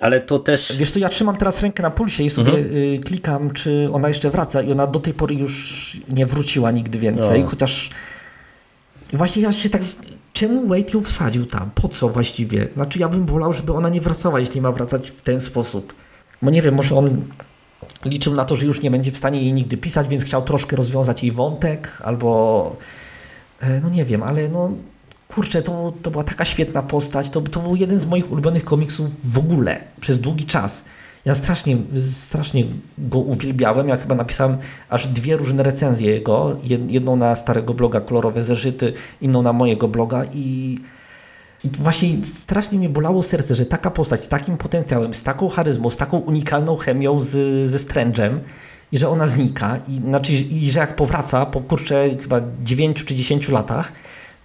[0.00, 0.76] ale to też...
[0.76, 2.76] Wiesz co, ja trzymam teraz rękę na pulsie i sobie mhm.
[2.76, 6.98] Y, klikam, czy ona jeszcze wraca i ona do tej pory już nie wróciła nigdy
[6.98, 7.46] więcej, no.
[7.46, 7.90] chociaż
[9.12, 9.82] właśnie ja się tak...
[10.32, 11.70] Czemu Wade ją wsadził tam?
[11.74, 12.68] Po co właściwie?
[12.74, 15.94] Znaczy ja bym wolał, żeby ona nie wracała, jeśli ma wracać w ten sposób.
[16.42, 17.10] Bo nie wiem, może on
[18.04, 20.76] liczył na to, że już nie będzie w stanie jej nigdy pisać, więc chciał troszkę
[20.76, 22.76] rozwiązać jej wątek, albo
[23.60, 24.72] e, no nie wiem, ale no
[25.28, 29.32] kurczę, to, to była taka świetna postać, to, to był jeden z moich ulubionych komiksów
[29.32, 30.84] w ogóle, przez długi czas.
[31.24, 31.76] Ja strasznie,
[32.10, 32.64] strasznie
[32.98, 33.88] go uwielbiałem.
[33.88, 36.56] Ja chyba napisałem aż dwie różne recenzje jego.
[36.88, 40.78] Jedną na starego bloga Kolorowe Zeszyty, inną na mojego bloga i,
[41.64, 45.90] i właśnie strasznie mnie bolało serce, że taka postać z takim potencjałem, z taką charyzmą,
[45.90, 47.30] z taką unikalną chemią z,
[47.70, 48.38] ze Strange'em
[48.92, 53.14] i że ona znika i, znaczy, i że jak powraca po kurczę chyba 9 czy
[53.14, 53.92] 10 latach,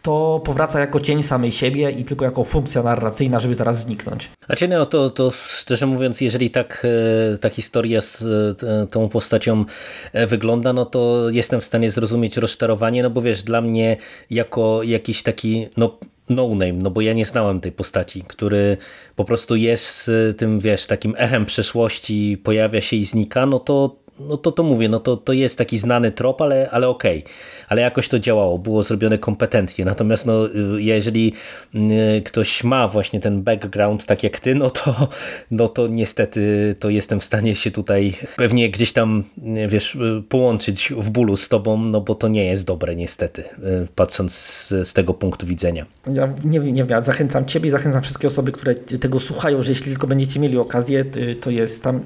[0.04, 4.30] to powraca jako cień samej siebie i tylko jako funkcja narracyjna, żeby zaraz zniknąć.
[4.46, 6.88] Znaczy no to, to szczerze mówiąc, jeżeli tak
[7.34, 9.66] e, ta historia z e, tą postacią
[10.14, 13.98] e, wygląda, no to jestem w stanie zrozumieć rozczarowanie, no bo wiesz, dla mnie
[14.30, 15.98] jako jakiś taki no
[16.30, 18.78] no-name, no bo ja nie znałem tej postaci, który
[19.16, 24.38] po prostu jest tym, wiesz, takim echem przeszłości, pojawia się i znika, no to no
[24.38, 27.20] to to mówię, no to, to jest taki znany trop, ale, ale okej.
[27.20, 27.34] Okay.
[27.70, 29.86] Ale jakoś to działało, było zrobione kompetentnie.
[29.86, 30.34] Natomiast no,
[30.78, 31.34] jeżeli
[31.76, 35.08] y, ktoś ma właśnie ten background tak jak ty, no to,
[35.52, 39.24] no to niestety to jestem w stanie się tutaj pewnie gdzieś tam,
[39.68, 39.98] wiesz,
[40.30, 44.70] połączyć w bólu z tobą, no bo to nie jest dobre niestety, y, patrząc z,
[44.70, 45.86] z tego punktu widzenia.
[46.14, 49.92] Ja nie nie wiem, ja zachęcam ciebie, zachęcam wszystkie osoby, które tego słuchają, że jeśli
[49.92, 52.02] tylko będziecie mieli okazję, y, to jest tam,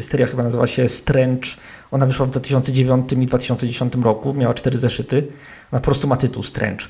[0.00, 0.88] seria chyba nazywa się
[1.90, 5.26] Ona wyszła w 2009 i 2010 roku, miała cztery zeszyty.
[5.72, 6.86] Ona po prostu ma tytuł Strange.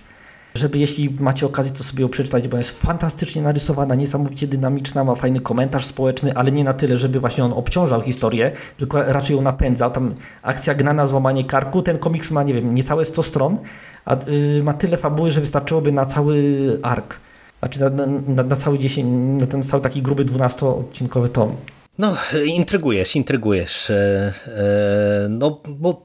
[0.55, 5.15] Żeby jeśli macie okazję, to sobie ją przeczytać, bo jest fantastycznie narysowana, niesamowicie dynamiczna, ma
[5.15, 9.43] fajny komentarz społeczny, ale nie na tyle, żeby właśnie on obciążał historię, tylko raczej ją
[9.43, 9.91] napędzał.
[9.91, 13.59] Tam akcja gnana, złamanie karku, ten komiks ma, nie wiem, niecałe 100 stron,
[14.05, 14.17] a
[14.57, 17.21] yy, ma tyle fabuły, że wystarczyłoby na cały ark.
[17.59, 19.09] Znaczy na, na, na cały 10,
[19.41, 21.57] na ten cały taki gruby 12-odcinkowy tom.
[21.99, 23.91] No, intrygujesz, intrygujesz.
[23.91, 26.05] E, e, no, bo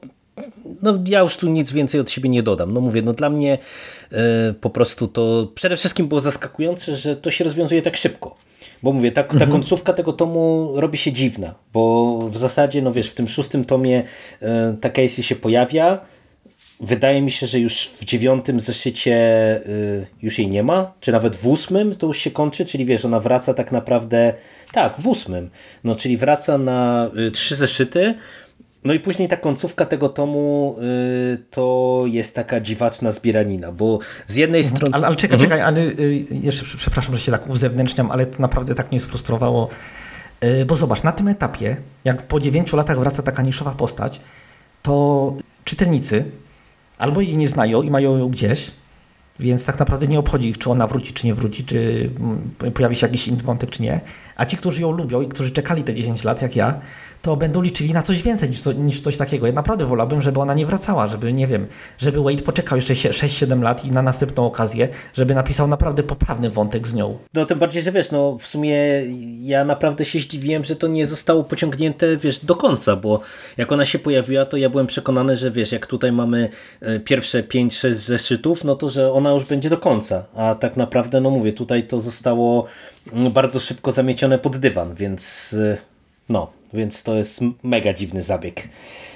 [0.82, 2.72] no, ja już tu nic więcej od siebie nie dodam.
[2.72, 3.58] No mówię, no dla mnie
[4.12, 8.36] e, po prostu to przede wszystkim było zaskakujące, że to się rozwiązuje tak szybko.
[8.82, 9.50] Bo mówię, ta, ta mhm.
[9.50, 14.02] końcówka tego tomu robi się dziwna, bo w zasadzie, no wiesz, w tym szóstym tomie
[14.80, 16.00] ta Casey się pojawia,
[16.80, 19.16] Wydaje mi się, że już w dziewiątym zeszycie
[19.66, 23.04] y, już jej nie ma, czy nawet w ósmym to już się kończy, czyli wiesz,
[23.04, 24.34] ona wraca tak naprawdę,
[24.72, 25.50] tak, w ósmym,
[25.84, 28.14] no czyli wraca na y, trzy zeszyty,
[28.84, 30.76] no i później ta końcówka tego tomu
[31.34, 34.76] y, to jest taka dziwaczna zbieranina, bo z jednej mhm.
[34.76, 34.94] strony...
[34.94, 35.50] Ale, ale czekaj, mhm.
[35.50, 35.80] czekaj, ale
[36.42, 39.68] jeszcze przepraszam, że się tak uzewnętrzniam, ale to naprawdę tak mnie sfrustrowało,
[40.66, 44.20] bo zobacz, na tym etapie, jak po dziewięciu latach wraca taka niszowa postać,
[44.82, 46.24] to czytelnicy
[46.98, 48.70] albo jej nie znają i mają ją gdzieś,
[49.40, 52.96] więc tak naprawdę nie obchodzi ich, czy ona wróci, czy nie wróci, czy mm, pojawi
[52.96, 54.00] się jakiś inny wątek, czy nie.
[54.36, 56.80] A ci, którzy ją lubią i którzy czekali te 10 lat, jak ja,
[57.22, 59.46] to będą liczyli na coś więcej niż, niż coś takiego.
[59.46, 61.66] Ja naprawdę wolałbym, żeby ona nie wracała, żeby, nie wiem,
[61.98, 66.86] żeby Wade poczekał jeszcze 6-7 lat i na następną okazję, żeby napisał naprawdę poprawny wątek
[66.86, 67.18] z nią.
[67.34, 68.76] No tym bardziej, że wiesz, no w sumie
[69.40, 73.20] ja naprawdę się zdziwiłem, że to nie zostało pociągnięte, wiesz, do końca, bo
[73.56, 76.48] jak ona się pojawiła, to ja byłem przekonany, że wiesz, jak tutaj mamy
[76.80, 81.20] e, pierwsze 5-6 zeszytów, no to, że ona już będzie do końca, a tak naprawdę,
[81.20, 82.64] no mówię, tutaj to zostało
[83.12, 85.78] mm, bardzo szybko zamiecione pod dywan, więc e,
[86.28, 88.68] no, więc to jest mega dziwny zabieg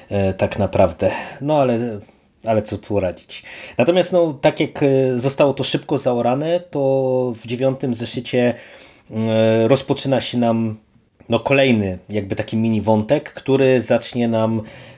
[0.09, 1.11] e, tak naprawdę.
[1.41, 2.01] No ale,
[2.45, 3.43] ale co poradzić.
[3.79, 8.55] Natomiast no, tak jak e, zostało to szybko zaorane, to w dziewiątym zeszycie
[9.67, 10.77] rozpoczyna się nam
[11.29, 14.92] no, kolejny jakby taki mini wątek, który zacznie nam Y,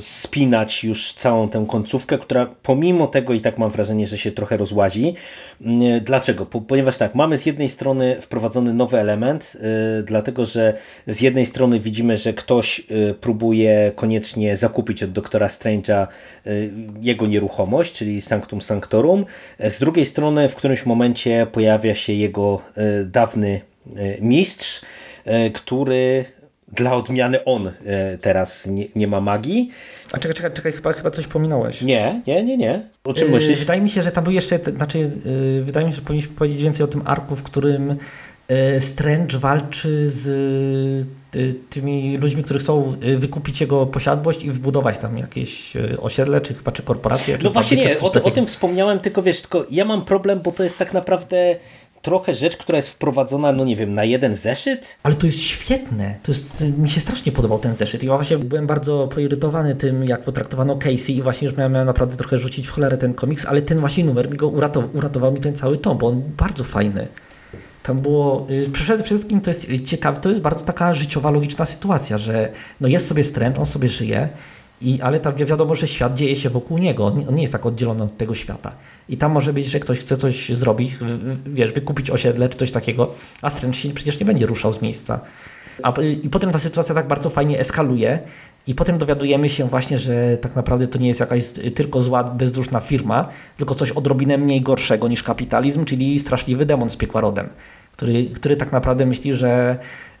[0.00, 4.56] spinać już całą tę końcówkę, która pomimo tego i tak mam wrażenie, że się trochę
[4.56, 5.14] rozłazi.
[5.60, 6.46] Y, dlaczego?
[6.46, 9.56] Ponieważ tak, mamy z jednej strony wprowadzony nowy element,
[10.00, 10.74] y, dlatego że
[11.06, 12.86] z jednej strony widzimy, że ktoś
[13.20, 16.06] próbuje koniecznie zakupić od doktora Strange'a
[17.00, 19.24] jego nieruchomość, czyli Sanctum Sanctorum.
[19.58, 22.62] Z drugiej strony w którymś momencie pojawia się jego
[23.04, 23.60] dawny
[24.20, 24.80] mistrz,
[25.54, 26.24] który
[26.72, 29.70] dla odmiany on e, teraz nie, nie ma magii.
[30.12, 31.82] A czekaj, czekaj, czekaj chyba, chyba coś pominąłeś.
[31.82, 32.88] Nie, nie, nie, nie.
[33.04, 33.60] O czym yy, myślisz?
[33.60, 36.62] Wydaje mi się, że tam był jeszcze, znaczy yy, wydaje mi się, że powinniśmy powiedzieć
[36.62, 37.96] więcej o tym arku, w którym
[38.48, 41.06] yy, Strange walczy z
[41.70, 46.82] tymi ludźmi, którzy chcą wykupić jego posiadłość i wbudować tam jakieś osiedle, czy chyba czy
[46.82, 47.38] korporacje.
[47.38, 50.52] Czy no właśnie nie, o, o, tym wspomniałem, tylko wiesz, tylko ja mam problem, bo
[50.52, 51.56] to jest tak naprawdę
[52.06, 54.98] trochę rzecz, która jest wprowadzona, no nie wiem, na jeden zeszyt.
[55.02, 56.18] Ale to jest świetne.
[56.22, 58.04] To jest, mi się strasznie podobał ten zeszyt.
[58.04, 62.16] I właśnie byłem bardzo poirytowany tym, jak potraktowano Casey i właśnie już miałem, miałem naprawdę
[62.16, 65.40] trochę rzucić w cholerę ten komiks, ale ten właśnie numer mi go uratował, uratował mi
[65.40, 67.08] ten cały tom, bo on bardzo fajny.
[67.82, 72.18] Tam było, y, przede wszystkim to jest ciekawe, to jest bardzo taka życiowa, logiczna sytuacja,
[72.18, 74.28] że no jest sobie stręcz, on sobie żyje
[74.80, 77.06] i, ale tam wiadomo, że świat dzieje się wokół niego.
[77.06, 78.72] On nie jest tak oddzielony od tego świata.
[79.08, 80.92] I tam może być, że ktoś chce coś zrobić,
[81.46, 85.20] wiesz, wykupić osiedle czy coś takiego, a Strange się przecież nie będzie ruszał z miejsca.
[85.82, 88.18] A, I potem ta sytuacja tak bardzo fajnie eskaluje
[88.66, 92.80] i potem dowiadujemy się właśnie, że tak naprawdę to nie jest jakaś tylko zła, bezduszna
[92.80, 97.48] firma, tylko coś odrobinę mniej gorszego niż kapitalizm, czyli straszliwy demon z piekła rodem,
[97.92, 100.15] który, który tak naprawdę myśli, że y,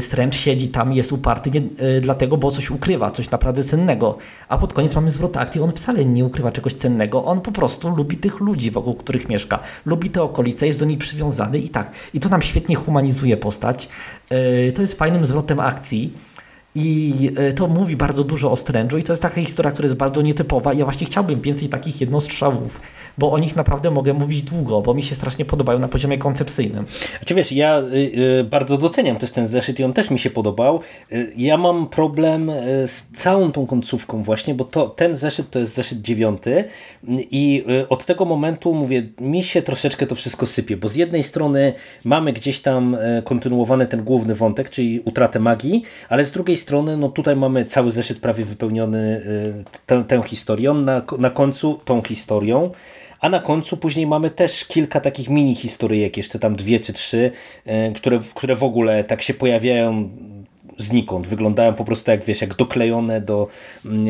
[0.00, 4.18] Strange siedzi tam, jest uparty nie, y, dlatego, bo coś ukrywa, coś naprawdę cennego.
[4.48, 7.90] A pod koniec mamy zwrot akcji, on wcale nie ukrywa czegoś cennego, on po prostu
[7.90, 9.58] lubi tych ludzi, wokół których mieszka.
[9.86, 11.92] Lubi te okolice, jest do nich przywiązany i tak.
[12.14, 13.88] I to nam świetnie humanizuje postać.
[14.68, 16.12] Y, To jest fajnym zwrotem akcji.
[16.80, 19.96] I e, to mówi bardzo dużo o Strange'u i to jest taka historia, która jest
[19.96, 22.80] bardzo nietypowa ja właśnie chciałbym więcej takich jednostrzałów,
[23.18, 26.84] bo o nich naprawdę mogę mówić długo, bo mi się strasznie podobają na poziomie koncepcyjnym.
[27.18, 27.84] Znaczy wiesz, ja y,
[28.40, 30.80] y, bardzo doceniam też ten zeszyt i on też mi się podobał.
[31.12, 32.50] Y, ja mam problem
[32.86, 36.64] z całą tą końcówką właśnie, bo to, ten zeszyt to jest zeszyt dziewiąty
[37.08, 41.72] i od tego momentu mówię, mi się troszeczkę to wszystko sypie, bo z jednej strony
[42.04, 47.08] mamy gdzieś tam kontynuowany ten główny wątek, czyli utratę magii, ale z drugiej strony, no
[47.08, 52.70] tutaj mamy cały zeszyt prawie wypełniony y, tę, tę historią, na, na końcu tą historią.
[53.20, 57.30] A na końcu później mamy też kilka takich mini historyjek, jeszcze tam dwie czy trzy,
[57.66, 60.10] y, które, które w ogóle tak się pojawiają
[60.78, 61.26] znikąd.
[61.26, 63.48] Wyglądają po prostu jak wiesz, jak doklejone do
[63.84, 64.06] mm,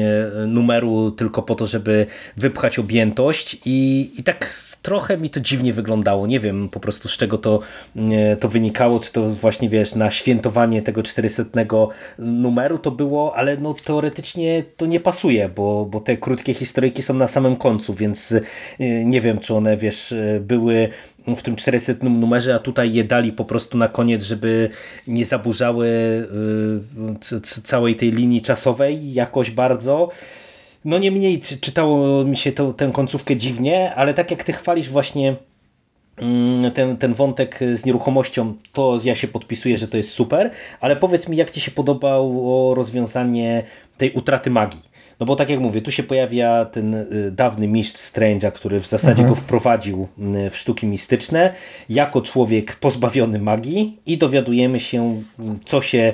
[0.52, 2.06] numeru tylko po to, żeby
[2.36, 4.50] wypchać objętość i, i tak
[4.82, 6.26] trochę mi to dziwnie wyglądało.
[6.26, 7.60] Nie wiem po prostu z czego to,
[7.96, 11.44] mm, to wynikało, czy to właśnie wiesz, na świętowanie tego 400
[12.18, 17.14] numeru to było, ale no teoretycznie to nie pasuje, bo, bo te krótkie historyjki są
[17.14, 18.42] na samym końcu, więc y,
[19.04, 20.88] nie wiem, czy one wiesz, były
[21.36, 24.70] w tym 400 numerze, a tutaj je dali po prostu na koniec, żeby
[25.06, 25.88] nie zaburzały
[27.32, 30.08] y, całej tej linii czasowej jakoś bardzo.
[30.84, 35.36] No niemniej czytało mi się to, tę końcówkę dziwnie, ale tak jak ty chwalisz właśnie
[36.16, 40.50] mm, ten, ten wątek z nieruchomością, to ja się podpisuję, że to jest super,
[40.80, 43.62] ale powiedz mi, jak Ci się podobało rozwiązanie
[43.96, 44.82] tej utraty magii?
[45.20, 48.86] No bo tak jak mówię, tu się pojawia ten y, dawny mistrz Strange'a, który w
[48.86, 49.28] zasadzie Mhm.
[49.28, 50.08] go wprowadził
[50.46, 51.54] y, w sztuki mistyczne,
[51.88, 56.12] jako człowiek pozbawiony magii i dowiadujemy się, y, co się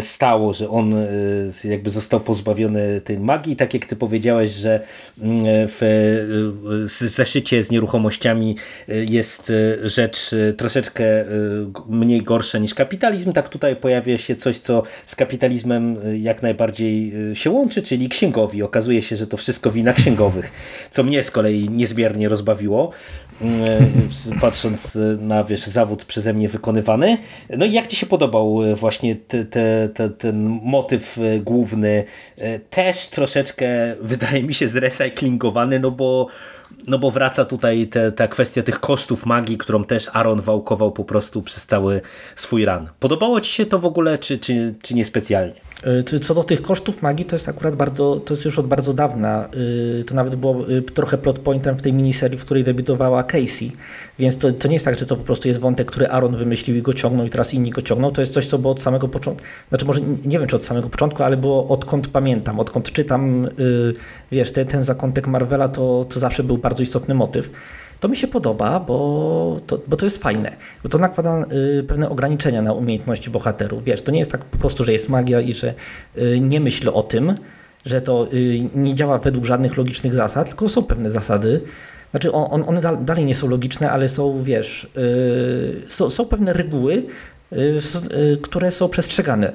[0.00, 3.56] stało, że on y, jakby został pozbawiony tej magii.
[3.56, 5.22] Tak jak ty powiedziałeś, że y,
[5.68, 5.82] w
[6.84, 8.56] y, z- zeszycie z nieruchomościami
[8.88, 9.52] jest
[9.82, 11.04] rzecz troszeczkę
[11.88, 17.50] mniej gorsza niż kapitalizm, tak tutaj pojawia się coś, co z kapitalizmem jak najbardziej się
[17.50, 18.62] łączy, czyli księgowi.
[18.62, 20.52] Okazuje się, że to wszystko wina księgowych,
[20.90, 22.90] co mnie z kolei niezmiernie rozbawiło,
[23.42, 27.18] y, patrząc na wiesz, zawód przeze mnie wykonywany.
[27.58, 32.04] No i jak Ci się podobał właśnie te, te, te, ten motyw y, główny?
[32.38, 33.66] Y, Też troszeczkę
[34.00, 36.26] wydaje mi się zrecyklingowany, no bo
[36.86, 41.04] no bo wraca tutaj te, ta kwestia tych kosztów magii, którą też Aaron wałkował po
[41.04, 42.00] prostu przez cały
[42.36, 42.88] swój ran.
[43.00, 45.54] Podobało Ci się to w ogóle, czy, czy, czy niespecjalnie?
[45.86, 48.94] Y, Co do tych kosztów magii, to jest akurat bardzo, to jest już od bardzo
[48.94, 49.48] dawna.
[50.00, 53.72] Y, To nawet było y, trochę plot pointem w tej miniserii, w której debiutowała Casey.
[54.18, 56.76] Więc to, to nie jest tak, że to po prostu jest wątek, który Aaron wymyślił
[56.76, 58.10] i go ciągnął i teraz inni go ciągną.
[58.10, 59.46] To jest coś, co było od samego początku.
[59.68, 63.48] Znaczy może nie wiem, czy od samego początku, ale było odkąd pamiętam, odkąd czytam,
[64.32, 67.50] wiesz, ten, ten zakątek Marvela, to, to zawsze był bardzo istotny motyw.
[68.00, 70.56] To mi się podoba, bo to, bo to jest fajne.
[70.82, 71.44] Bo to nakłada
[71.80, 73.84] y, pewne ograniczenia na umiejętności bohaterów.
[73.84, 75.74] Wiesz, to nie jest tak po prostu, że jest magia i że
[76.18, 77.34] y, nie myśl o tym,
[77.84, 81.60] że to y, nie działa według żadnych logicznych zasad, tylko są pewne zasady.
[82.10, 86.24] Znaczy on, on- one dal- dalej nie są logiczne, ale są, wiesz, y, są, są
[86.26, 87.02] pewne reguły,
[87.52, 89.52] y, y, które są przestrzegane.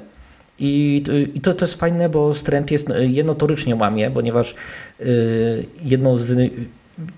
[0.59, 4.55] I, I to, to jest fajne, bo Strange jest je notorycznie łamie, ponieważ
[5.83, 6.53] jedną z,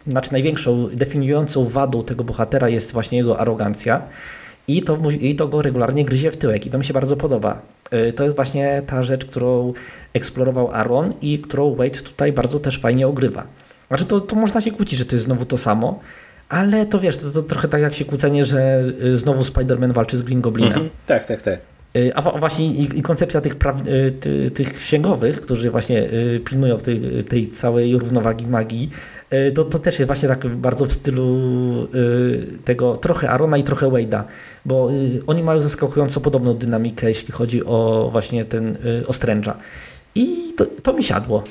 [0.07, 4.01] znaczy największą definiującą wadą tego bohatera jest właśnie jego arogancja
[4.67, 7.61] i to, i to go regularnie gryzie w tyłek i to mi się bardzo podoba.
[7.93, 9.73] Y, To jest właśnie ta rzecz, którą
[10.13, 13.47] eksplorował Aaron i którą Wade tutaj bardzo też fajnie ogrywa.
[13.88, 15.99] Znaczy to, to można się kłócić, że to jest znowu to samo,
[16.49, 20.17] ale to wiesz, to, to trochę tak jak się kłócenie, że y, znowu Spider-Man walczy
[20.17, 20.89] z Green Goblinem.
[21.07, 21.59] Tak, tak, tak.
[21.95, 26.77] Y, A właśnie i, koncepcja tych, praw, y, ty, tych księgowych, którzy właśnie y, pilnują
[26.77, 28.89] tej, tej całej równowagi magii,
[29.55, 31.38] to, to też jest właśnie tak bardzo w stylu
[32.65, 34.23] tego trochę Arona i trochę Wade'a,
[34.65, 34.91] bo
[35.27, 38.77] oni mają zaskakująco podobną dynamikę, jeśli chodzi o właśnie ten
[39.07, 39.53] o Strange'a.
[40.15, 41.43] I to, to mi siadło.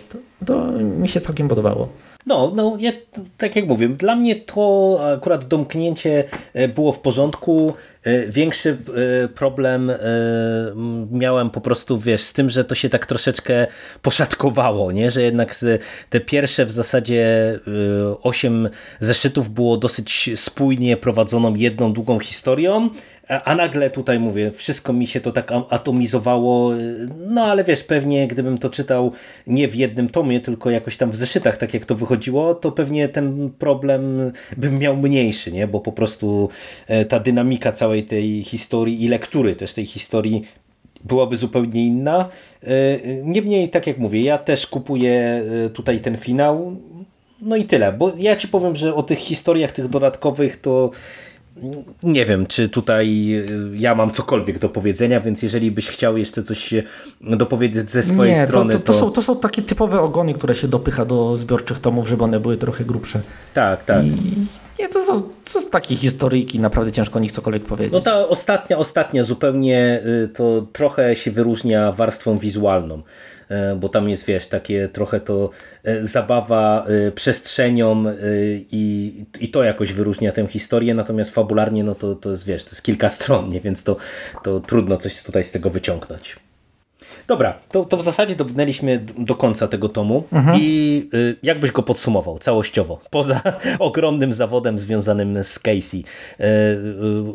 [0.45, 1.89] To, mi się całkiem podobało.
[2.26, 2.93] No, no ja,
[3.39, 6.24] tak jak mówię, dla mnie to akurat domknięcie
[6.55, 7.74] e, było w porządku.
[8.03, 8.70] E, Większy
[9.24, 9.93] e, problem
[11.11, 13.66] miałem po prostu, wiesz, z tym, że to się tak troszeczkę
[14.03, 15.11] poszatkowało, nie?
[15.11, 15.57] że jednak
[16.11, 17.26] te, pierwsze w zasadzie
[18.22, 18.68] osiem
[19.01, 22.91] zeszytów było dosyć spójnie prowadzoną jedną długą historią,
[23.45, 26.70] a nagle tutaj mówię, wszystko mi się to tak atomizowało,
[27.26, 29.12] no ale wiesz, pewnie gdybym to czytał
[29.47, 33.09] nie w jednym tomie, tylko jakoś tam w zeszytach, tak jak to wychodziło, to pewnie
[33.09, 35.66] ten problem bym miał mniejszy, nie?
[35.66, 36.49] bo po prostu
[36.87, 40.43] e, ta dynamika całej tej historii i lektury też tej historii
[41.05, 42.28] byłaby zupełnie inna.
[42.62, 42.68] E,
[43.22, 46.76] Niemniej, tak jak mówię, ja też kupuję e, tutaj ten finał.
[47.43, 50.91] No i tyle, bo ja ci powiem, że o tych historiach, tych dodatkowych, to
[52.03, 53.35] nie wiem, czy tutaj
[53.73, 56.75] y, ja mam cokolwiek do powiedzenia, więc jeżeli byś chciał jeszcze coś
[57.21, 60.55] dopowiedzieć ze swojej Nie, to, strony, to, to, są, to są takie typowe ogony, które
[60.55, 63.21] się dopycha do zbiorczych tomów, żeby one były trochę grubsze.
[63.55, 64.05] Tak, tak.
[64.05, 64.13] I
[64.79, 67.93] nie, to są, to są takie historyjki, naprawdę ciężko o nich cokolwiek powiedzieć.
[67.93, 73.03] No ta ostatnia, ostatnia zupełnie y, to trochę się wyróżnia warstwą wizualną,
[73.77, 75.51] bo tam jest, wiesz, takie trochę to
[75.89, 78.05] y, zabawa y, przestrzenią
[78.73, 82.71] i, i to jakoś wyróżnia tę historię, natomiast fabularnie, no to, to jest, wiesz, to
[82.71, 83.61] jest kilka stron, nie?
[83.61, 83.97] więc to,
[84.43, 86.37] to trudno coś tutaj z tego wyciągnąć.
[87.27, 90.24] Dobra, to, to w zasadzie dobrnęliśmy do końca tego tomu
[90.59, 93.41] i y, jak byś go podsumował całościowo, poza
[93.79, 95.99] ogromnym zawodem związanym z Casey.
[95.99, 96.45] Y,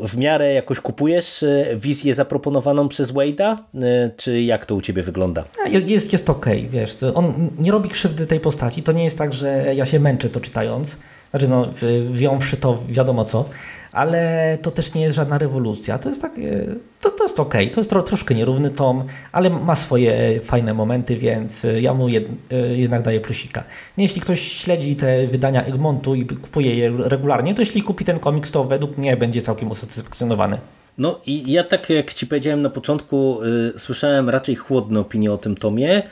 [0.03, 4.81] y, w miarę jakoś kupujesz y, wizję zaproponowaną przez Wade'a, y, czy jak to u
[4.81, 5.43] ciebie wygląda?
[5.69, 9.33] Jest, jest, jest okej, wiesz, on nie robi krzywdy tej postaci, to nie jest tak,
[9.33, 10.97] że ja się męczę to czytając,
[11.31, 11.67] znaczy no,
[12.11, 13.45] wiąwszy to wiadomo co,
[13.91, 16.65] ale to też nie jest żadna rewolucja, to jest takie,
[17.01, 21.15] to, to jest okej, to jest tro, troszkę nierówny tom, ale ma swoje fajne momenty,
[21.15, 23.63] więc y, ja mu jed, y, jednak daję plusika.
[23.97, 28.51] Jeśli ktoś śledzi te wydania Egmontu i kupuje je regularnie, to jeśli kupi ten komiks,
[28.51, 30.57] to według mnie będzie całkiem usatysfakcjonowany.
[30.97, 33.39] No i ja tak jak ci powiedziałem na początku,
[33.75, 36.03] y, słyszałem raczej chłodne opinie o tym tomie,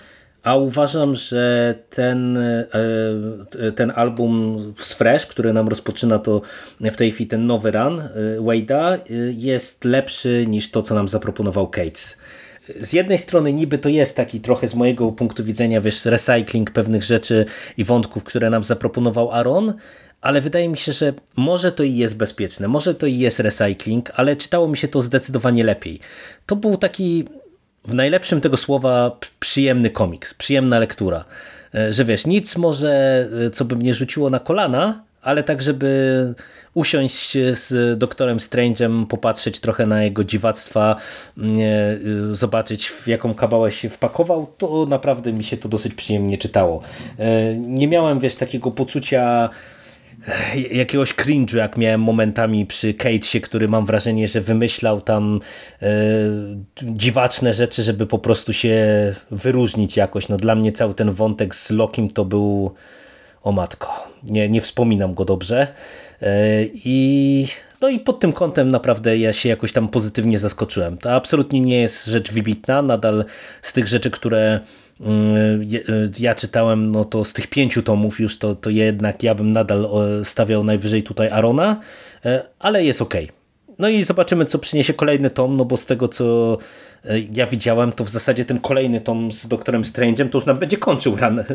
[0.44, 2.68] a uważam, że ten, y,
[3.68, 6.42] y, ten album z Fresh, który nam rozpoczyna to
[6.82, 8.98] w tej chwili ten nowy run y, Wade'a,
[9.38, 12.18] jest lepszy niż to, co nam zaproponował Cates.
[12.82, 17.04] Z jednej strony niby to jest taki trochę z mojego punktu widzenia, wiesz, recycling pewnych
[17.04, 17.46] rzeczy
[17.78, 19.74] i wątków, które nam zaproponował Aaron,
[20.22, 24.12] ale wydaje mi się, że może to i jest bezpieczne, może to i jest recycling,
[24.16, 26.00] ale czytało mi się to zdecydowanie lepiej.
[26.46, 27.26] To był taki
[27.86, 31.26] w najlepszym tego słowa przyjemny komiks, przyjemna lektura.
[31.76, 36.34] E, Że wiesz, nic może, e, co by mnie rzuciło na kolana, ale tak, żeby
[36.74, 40.96] usiąść z doktorem Strange'em, popatrzeć trochę na jego dziwactwa,
[41.38, 41.58] mm,
[42.32, 46.82] e, zobaczyć w jaką kabałę się wpakował, to naprawdę mi się to dosyć przyjemnie czytało.
[47.20, 49.50] E, Nie miałem, wiesz, takiego poczucia
[50.72, 55.40] jakiegoś cringe'u, jak miałem momentami przy Cagesie, który mam wrażenie, że wymyślał tam
[55.82, 55.88] e,
[56.84, 58.76] dziwaczne rzeczy, żeby po prostu się
[59.32, 60.30] wyróżnić jakoś.
[60.30, 62.74] No dla mnie cały ten wątek z Lokim to był
[63.44, 64.08] o matko.
[64.24, 65.68] Nie, nie wspominam go dobrze.
[66.22, 67.48] E, I
[67.82, 70.98] no i pod tym kątem naprawdę ja się jakoś tam pozytywnie zaskoczyłem.
[70.98, 72.82] To absolutnie nie jest rzecz wybitna.
[72.82, 73.26] Nadal
[73.62, 74.60] z tych rzeczy, które
[76.20, 79.88] ja czytałem, no to z tych pięciu tomów już to, to jednak ja bym nadal
[80.24, 81.80] stawiał najwyżej tutaj Arona,
[82.26, 83.39] e, ale jest okej.
[83.80, 86.58] No i zobaczymy, co przyniesie kolejny tom, no bo z tego, co
[87.06, 90.58] e, ja widziałem, to w zasadzie ten kolejny tom z doktorem Strange'em to już nam
[90.58, 91.46] będzie kończył run e,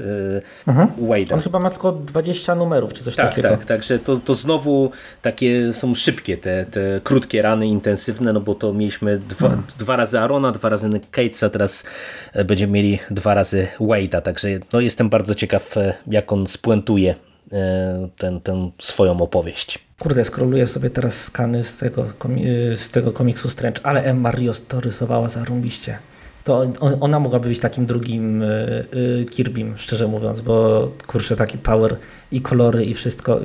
[1.03, 1.35] Wade'a.
[1.35, 3.49] On chyba ma tylko 20 numerów, czy coś Tak, takiego.
[3.49, 4.91] tak, także to, to znowu
[5.23, 10.19] takie są szybkie te, te krótkie rany, intensywne, no bo to mieliśmy dwa, dwa razy
[10.21, 11.85] Arona, dwa razy Catesa, teraz
[12.33, 15.75] e, będziemy mieli dwa razy Wade'a, także no jestem bardzo ciekaw,
[16.07, 17.15] jak on spuentuje
[17.53, 19.79] e, ten, tę swoją opowieść.
[19.99, 22.07] Kurde, skroluję sobie teraz skany z tego,
[22.73, 25.99] y, z tego komiksu Strange, ale Emma Rios to rysowała zarąbiście.
[26.45, 31.97] To on, ona mogłaby być takim drugim y, Kirbym, szczerze mówiąc, bo kurczę, taki power
[32.33, 33.41] i kolory i wszystko.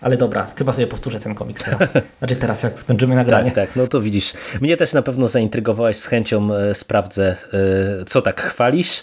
[0.00, 1.88] Ale dobra, chyba sobie powtórzę ten komiks teraz.
[2.18, 3.50] Znaczy teraz, jak skończymy nagranie.
[3.50, 4.32] Tak, tak, no to widzisz.
[4.60, 7.36] Mnie też na pewno zaintrygowałeś, z chęcią e, sprawdzę,
[8.00, 9.02] e, co tak chwalisz.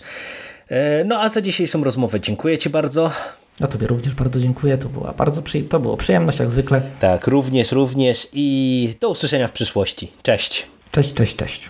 [0.67, 3.11] E, No a za dzisiejszą rozmowę dziękuję Ci bardzo.
[3.59, 6.81] Ja Tobie również bardzo dziękuję, to była bardzo przyj- to było przyjemność jak zwykle.
[7.01, 10.11] Tak, również, również i do usłyszenia w przyszłości.
[10.23, 10.67] Cześć.
[10.91, 11.69] Cześć, cześć, cześć.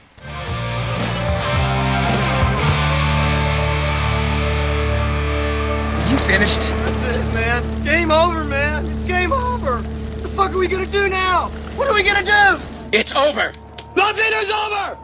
[6.09, 6.61] You finished?
[6.61, 7.61] That's it, man.
[7.83, 8.85] Game over, man.
[8.85, 9.73] It's game over.
[9.81, 11.49] What the fuck are we gonna do now?
[11.77, 12.59] What are we gonna do?
[12.91, 13.53] It's over.
[13.95, 14.97] Nothing is over!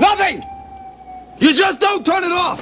[0.00, 0.42] Nothing!
[1.38, 2.60] You just don't turn it off!